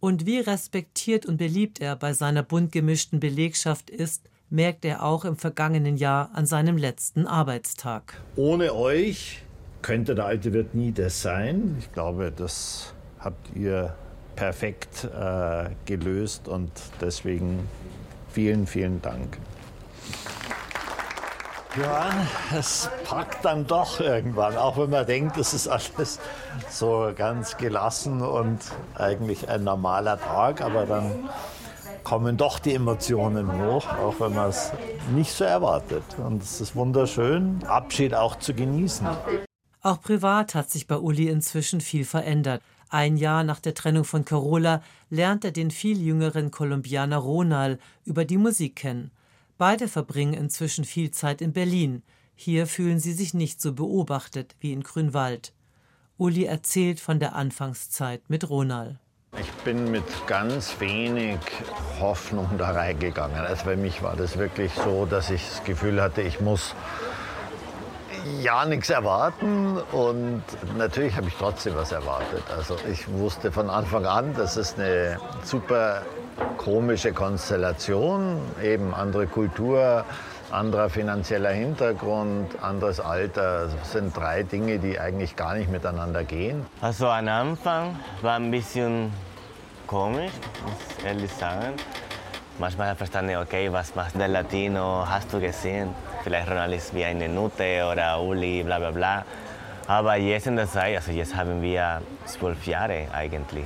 Und 0.00 0.26
wie 0.26 0.38
respektiert 0.38 1.26
und 1.26 1.38
beliebt 1.38 1.80
er 1.80 1.96
bei 1.96 2.12
seiner 2.12 2.42
bunt 2.42 2.72
gemischten 2.72 3.20
Belegschaft 3.20 3.90
ist, 3.90 4.28
merkt 4.50 4.84
er 4.84 5.02
auch 5.02 5.24
im 5.24 5.36
vergangenen 5.36 5.96
Jahr 5.96 6.30
an 6.34 6.46
seinem 6.46 6.76
letzten 6.76 7.26
Arbeitstag. 7.26 8.20
Ohne 8.36 8.74
euch 8.74 9.42
könnte 9.82 10.14
der 10.14 10.26
alte 10.26 10.52
Wirt 10.52 10.74
nie 10.74 10.92
das 10.92 11.22
sein. 11.22 11.76
Ich 11.78 11.92
glaube, 11.92 12.32
das 12.34 12.94
habt 13.18 13.56
ihr 13.56 13.94
perfekt 14.36 15.04
äh, 15.04 15.70
gelöst 15.84 16.46
und 16.46 16.70
deswegen 17.00 17.68
vielen, 18.32 18.66
vielen 18.66 19.02
Dank. 19.02 19.38
Ja, 21.76 22.10
es 22.56 22.88
packt 23.04 23.44
dann 23.44 23.66
doch 23.66 24.00
irgendwann, 24.00 24.56
auch 24.56 24.78
wenn 24.78 24.90
man 24.90 25.06
denkt, 25.06 25.36
es 25.36 25.52
ist 25.52 25.68
alles 25.68 26.18
so 26.70 27.12
ganz 27.14 27.56
gelassen 27.56 28.22
und 28.22 28.58
eigentlich 28.94 29.48
ein 29.48 29.64
normaler 29.64 30.18
Tag, 30.18 30.62
aber 30.62 30.86
dann 30.86 31.28
kommen 32.04 32.38
doch 32.38 32.58
die 32.58 32.74
Emotionen 32.74 33.52
hoch, 33.60 33.86
auch 33.86 34.18
wenn 34.18 34.34
man 34.34 34.48
es 34.48 34.72
nicht 35.14 35.30
so 35.30 35.44
erwartet. 35.44 36.02
Und 36.16 36.42
es 36.42 36.60
ist 36.60 36.74
wunderschön, 36.74 37.62
Abschied 37.66 38.14
auch 38.14 38.36
zu 38.36 38.54
genießen. 38.54 39.06
Auch 39.82 40.00
privat 40.00 40.54
hat 40.54 40.70
sich 40.70 40.86
bei 40.86 40.96
Uli 40.96 41.28
inzwischen 41.28 41.82
viel 41.82 42.06
verändert. 42.06 42.62
Ein 42.88 43.18
Jahr 43.18 43.44
nach 43.44 43.60
der 43.60 43.74
Trennung 43.74 44.04
von 44.04 44.24
Carola 44.24 44.82
lernt 45.10 45.44
er 45.44 45.50
den 45.50 45.70
viel 45.70 46.00
jüngeren 46.00 46.50
Kolumbianer 46.50 47.18
Ronald 47.18 47.78
über 48.06 48.24
die 48.24 48.38
Musik 48.38 48.76
kennen. 48.76 49.10
Beide 49.58 49.88
verbringen 49.88 50.34
inzwischen 50.34 50.84
viel 50.84 51.10
Zeit 51.10 51.42
in 51.42 51.52
Berlin. 51.52 52.04
Hier 52.36 52.68
fühlen 52.68 53.00
sie 53.00 53.12
sich 53.12 53.34
nicht 53.34 53.60
so 53.60 53.72
beobachtet 53.72 54.54
wie 54.60 54.72
in 54.72 54.84
Grünwald. 54.84 55.52
Uli 56.16 56.44
erzählt 56.44 57.00
von 57.00 57.18
der 57.18 57.34
Anfangszeit 57.34 58.30
mit 58.30 58.48
Ronald. 58.48 58.98
Ich 59.36 59.50
bin 59.64 59.90
mit 59.90 60.04
ganz 60.28 60.78
wenig 60.78 61.40
Hoffnung 61.98 62.48
da 62.56 62.70
reingegangen. 62.70 63.36
Also 63.36 63.64
für 63.64 63.76
mich 63.76 64.00
war 64.00 64.14
das 64.14 64.38
wirklich 64.38 64.72
so, 64.74 65.06
dass 65.06 65.28
ich 65.28 65.44
das 65.44 65.64
Gefühl 65.64 66.00
hatte, 66.00 66.22
ich 66.22 66.40
muss 66.40 66.76
ja 68.42 68.64
nichts 68.64 68.90
erwarten 68.90 69.78
und 69.92 70.42
natürlich 70.76 71.16
habe 71.16 71.28
ich 71.28 71.34
trotzdem 71.34 71.74
was 71.76 71.92
erwartet. 71.92 72.42
Also 72.56 72.76
ich 72.90 73.08
wusste 73.10 73.52
von 73.52 73.70
Anfang 73.70 74.06
an, 74.06 74.34
das 74.36 74.56
ist 74.56 74.78
eine 74.78 75.18
super 75.44 76.02
komische 76.56 77.12
Konstellation, 77.12 78.40
eben 78.62 78.94
andere 78.94 79.26
Kultur, 79.26 80.04
anderer 80.50 80.88
finanzieller 80.88 81.50
Hintergrund, 81.50 82.62
anderes 82.62 83.00
Alter. 83.00 83.68
Das 83.68 83.92
sind 83.92 84.16
drei 84.16 84.42
Dinge, 84.42 84.78
die 84.78 84.98
eigentlich 84.98 85.36
gar 85.36 85.54
nicht 85.54 85.70
miteinander 85.70 86.24
gehen. 86.24 86.66
Also 86.80 87.08
am 87.08 87.28
Anfang 87.28 87.96
war 88.22 88.36
ein 88.36 88.50
bisschen 88.50 89.12
komisch, 89.86 90.32
muss 90.64 91.04
ehrlich 91.04 91.32
sagen. 91.32 91.74
Manchmal 92.60 92.96
verstanden, 92.96 93.36
okay, 93.36 93.72
was 93.72 93.94
macht 93.94 94.18
der 94.18 94.26
Latino, 94.26 95.04
hast 95.08 95.32
du 95.32 95.38
gesehen? 95.38 95.94
Vielleicht 96.24 96.48
Ronald 96.48 96.74
ist 96.74 96.92
wie 96.92 97.04
eine 97.04 97.28
Nutte 97.28 97.88
oder 97.90 98.20
Uli, 98.20 98.64
bla 98.64 98.80
bla 98.80 98.90
bla. 98.90 99.24
Aber 99.86 100.16
jetzt 100.16 100.48
in 100.48 100.56
der 100.56 100.68
Zeit, 100.68 100.96
also 100.96 101.12
jetzt 101.12 101.36
haben 101.36 101.62
wir 101.62 102.02
zwölf 102.26 102.66
Jahre 102.66 103.06
eigentlich. 103.14 103.64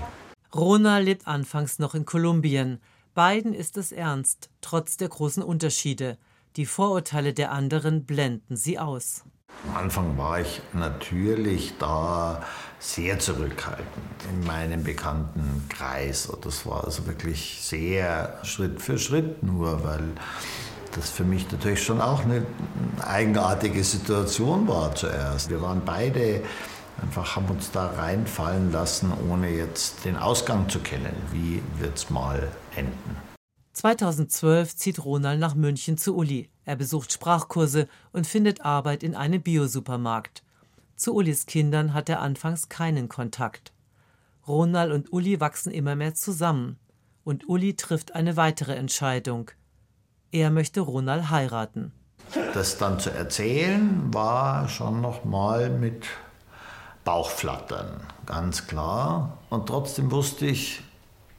Ronald 0.55 1.07
lebt 1.07 1.27
anfangs 1.27 1.79
noch 1.79 1.95
in 1.95 2.05
Kolumbien. 2.05 2.81
Beiden 3.15 3.55
ist 3.55 3.79
es 3.79 3.93
ernst, 3.93 4.51
trotz 4.61 4.99
der 4.99 5.09
großen 5.09 5.43
Unterschiede. 5.43 6.19
Die 6.57 6.67
Vorurteile 6.67 7.33
der 7.33 7.51
anderen 7.51 8.05
blenden 8.05 8.57
sie 8.57 8.79
aus. 8.79 9.25
Am 9.69 9.77
Anfang 9.77 10.19
war 10.19 10.41
ich 10.41 10.61
natürlich 10.73 11.75
da 11.79 12.43
sehr 12.81 13.19
zurückhaltend 13.21 13.87
in 14.29 14.45
meinem 14.45 14.83
bekannten 14.83 15.69
Kreis. 15.69 16.29
Das 16.43 16.67
war 16.67 16.85
also 16.85 17.07
wirklich 17.07 17.59
sehr 17.63 18.39
Schritt 18.43 18.83
für 18.83 18.99
Schritt 18.99 19.43
nur, 19.43 19.85
weil 19.85 20.03
das 20.97 21.11
für 21.11 21.25
mich 21.25 21.51
natürlich 21.51 21.83
schon 21.83 22.01
auch 22.01 22.25
eine 22.25 22.45
eigenartige 23.01 23.85
Situation 23.85 24.67
war 24.69 24.95
zuerst. 24.95 25.49
Wir 25.49 25.63
waren 25.63 25.83
beide 25.85 26.43
einfach, 27.01 27.37
haben 27.37 27.47
uns 27.47 27.71
da 27.71 27.87
reinfallen 27.87 28.73
lassen, 28.73 29.13
ohne 29.31 29.51
jetzt 29.51 30.05
den 30.05 30.17
Ausgang 30.17 30.69
zu 30.69 30.81
kennen. 30.81 31.15
Wie 31.31 31.63
wird 31.79 31.97
es 31.97 32.11
mal 32.11 32.49
enden? 32.77 33.17
2012 33.73 34.77
zieht 34.77 35.05
Ronald 35.05 35.41
nach 35.41 35.55
München 35.55 35.97
zu 35.97 36.17
Uli. 36.17 36.52
Er 36.65 36.77
besucht 36.77 37.13
Sprachkurse 37.13 37.89
und 38.13 38.27
findet 38.27 38.65
Arbeit 38.65 39.03
in 39.03 39.15
einem 39.15 39.43
Biosupermarkt. 39.43 40.43
Zu 40.97 41.15
Ulis 41.15 41.47
Kindern 41.47 41.95
hat 41.95 42.09
er 42.09 42.21
anfangs 42.21 42.69
keinen 42.69 43.09
Kontakt. 43.09 43.73
Ronald 44.47 44.93
und 44.93 45.13
Uli 45.13 45.41
wachsen 45.41 45.73
immer 45.73 45.97
mehr 45.97 46.15
zusammen. 46.15 46.79
Und 47.25 47.49
Uli 47.49 47.75
trifft 47.75 48.15
eine 48.15 48.37
weitere 48.37 48.75
Entscheidung. 48.75 49.51
Er 50.33 50.51
möchte 50.51 50.81
Ronald 50.81 51.31
heiraten. 51.31 51.93
Das 52.55 52.79
dann 52.79 52.99
zu 52.99 53.11
erzählen 53.11 54.13
war 54.13 54.69
schon 54.69 55.01
noch 55.01 55.25
mal 55.25 55.71
mit 55.71 56.07
Bauchflattern, 57.05 58.01
ganz 58.27 58.67
klar. 58.67 59.39
Und 59.51 59.67
trotzdem 59.67 60.11
wusste 60.11 60.47
ich, 60.47 60.83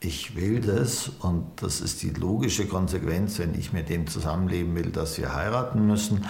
ich 0.03 0.35
will 0.35 0.59
das 0.59 1.09
und 1.19 1.45
das 1.61 1.79
ist 1.79 2.01
die 2.03 2.09
logische 2.09 2.67
Konsequenz, 2.67 3.39
wenn 3.39 3.57
ich 3.57 3.71
mit 3.71 3.89
dem 3.89 4.07
zusammenleben 4.07 4.75
will, 4.75 4.91
dass 4.91 5.17
wir 5.17 5.33
heiraten 5.33 5.87
müssen. 5.87 6.25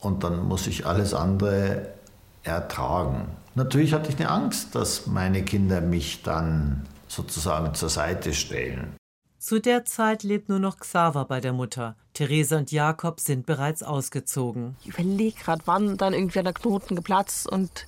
Und 0.00 0.22
dann 0.22 0.46
muss 0.46 0.66
ich 0.66 0.84
alles 0.86 1.14
andere 1.14 1.94
ertragen. 2.42 3.28
Natürlich 3.54 3.94
hatte 3.94 4.10
ich 4.10 4.18
eine 4.18 4.28
Angst, 4.28 4.74
dass 4.74 5.06
meine 5.06 5.44
Kinder 5.44 5.80
mich 5.80 6.22
dann 6.22 6.84
sozusagen 7.08 7.74
zur 7.74 7.88
Seite 7.88 8.34
stellen. 8.34 8.94
Zu 9.38 9.60
der 9.60 9.84
Zeit 9.84 10.22
lebt 10.22 10.48
nur 10.48 10.58
noch 10.58 10.78
Xaver 10.78 11.24
bei 11.24 11.40
der 11.40 11.52
Mutter. 11.52 11.96
Therese 12.12 12.58
und 12.58 12.70
Jakob 12.70 13.20
sind 13.20 13.46
bereits 13.46 13.82
ausgezogen. 13.82 14.76
Ich 14.84 14.98
überlege 14.98 15.38
gerade, 15.38 15.62
wann 15.64 15.96
dann 15.96 16.12
irgendwie 16.12 16.42
der 16.42 16.52
Knoten 16.52 16.96
geplatzt 16.96 17.50
und 17.50 17.86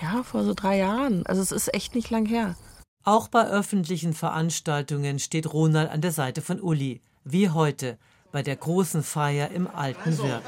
ja, 0.00 0.22
vor 0.22 0.44
so 0.44 0.54
drei 0.54 0.78
Jahren. 0.78 1.26
Also 1.26 1.42
es 1.42 1.52
ist 1.52 1.74
echt 1.74 1.94
nicht 1.94 2.10
lang 2.10 2.24
her. 2.24 2.56
Auch 3.04 3.28
bei 3.28 3.46
öffentlichen 3.46 4.12
Veranstaltungen 4.12 5.18
steht 5.18 5.52
Ronald 5.52 5.90
an 5.90 6.00
der 6.00 6.12
Seite 6.12 6.42
von 6.42 6.60
Uli, 6.60 7.00
wie 7.24 7.48
heute 7.48 7.98
bei 8.32 8.42
der 8.42 8.56
großen 8.56 9.02
Feier 9.02 9.50
im 9.50 9.66
Alten 9.66 10.10
also, 10.10 10.24
Wirt. 10.24 10.42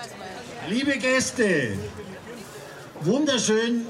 Liebe 0.69 0.99
Gäste, 0.99 1.79
wunderschön, 3.01 3.87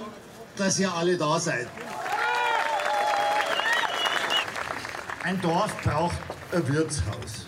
dass 0.57 0.79
ihr 0.79 0.93
alle 0.93 1.17
da 1.17 1.41
seid. 1.41 1.67
Ein 5.25 5.41
Dorf 5.41 5.75
braucht 5.83 6.17
ein 6.53 6.69
Wirtshaus. 6.69 7.47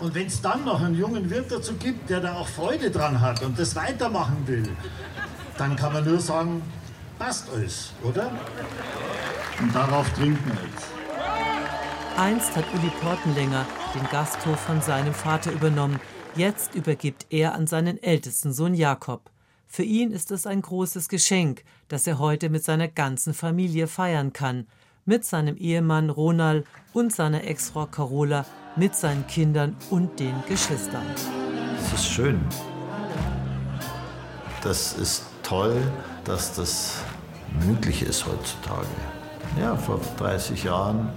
Und 0.00 0.14
wenn 0.14 0.26
es 0.26 0.40
dann 0.40 0.64
noch 0.64 0.80
einen 0.80 0.94
jungen 0.94 1.28
Wirt 1.30 1.50
dazu 1.50 1.74
gibt, 1.74 2.10
der 2.10 2.20
da 2.20 2.34
auch 2.34 2.48
Freude 2.48 2.90
dran 2.90 3.20
hat 3.20 3.42
und 3.42 3.58
das 3.58 3.74
weitermachen 3.74 4.46
will, 4.46 4.68
dann 5.58 5.76
kann 5.76 5.92
man 5.92 6.04
nur 6.04 6.20
sagen, 6.20 6.62
passt 7.18 7.48
alles, 7.50 7.92
oder? 8.02 8.30
Und 9.60 9.74
darauf 9.74 10.08
trinken 10.14 10.44
wir 10.46 10.68
jetzt. 10.70 10.86
Einst 12.16 12.54
hat 12.56 12.64
Uli 12.74 12.90
Portenlänger 13.00 13.66
den 13.94 14.08
Gasthof 14.10 14.58
von 14.60 14.80
seinem 14.80 15.14
Vater 15.14 15.52
übernommen. 15.52 16.00
Jetzt 16.36 16.74
übergibt 16.74 17.26
er 17.30 17.54
an 17.54 17.66
seinen 17.66 18.02
ältesten 18.02 18.52
Sohn 18.52 18.74
Jakob. 18.74 19.30
Für 19.66 19.82
ihn 19.82 20.12
ist 20.12 20.30
es 20.30 20.46
ein 20.46 20.62
großes 20.62 21.08
Geschenk, 21.08 21.64
dass 21.88 22.06
er 22.06 22.18
heute 22.18 22.50
mit 22.50 22.62
seiner 22.62 22.88
ganzen 22.88 23.34
Familie 23.34 23.88
feiern 23.88 24.32
kann. 24.32 24.66
Mit 25.04 25.24
seinem 25.24 25.56
Ehemann 25.56 26.10
Ronald 26.10 26.66
und 26.92 27.12
seiner 27.12 27.44
Ex-Frau 27.44 27.86
Carola, 27.86 28.46
mit 28.76 28.94
seinen 28.94 29.26
Kindern 29.26 29.76
und 29.90 30.18
den 30.18 30.34
Geschwistern. 30.48 31.06
Das 31.78 31.92
ist 31.92 32.06
schön. 32.06 32.40
Das 34.62 34.94
ist 34.94 35.24
toll, 35.44 35.80
dass 36.24 36.54
das 36.54 36.96
möglich 37.66 38.02
ist 38.02 38.26
heutzutage. 38.26 38.86
Ja, 39.60 39.76
vor 39.76 40.00
30 40.18 40.64
Jahren 40.64 41.10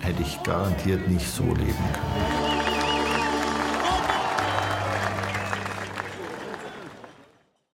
hätte 0.00 0.22
ich 0.22 0.42
garantiert 0.42 1.08
nicht 1.08 1.26
so 1.26 1.44
leben 1.44 1.84
können. 1.92 2.57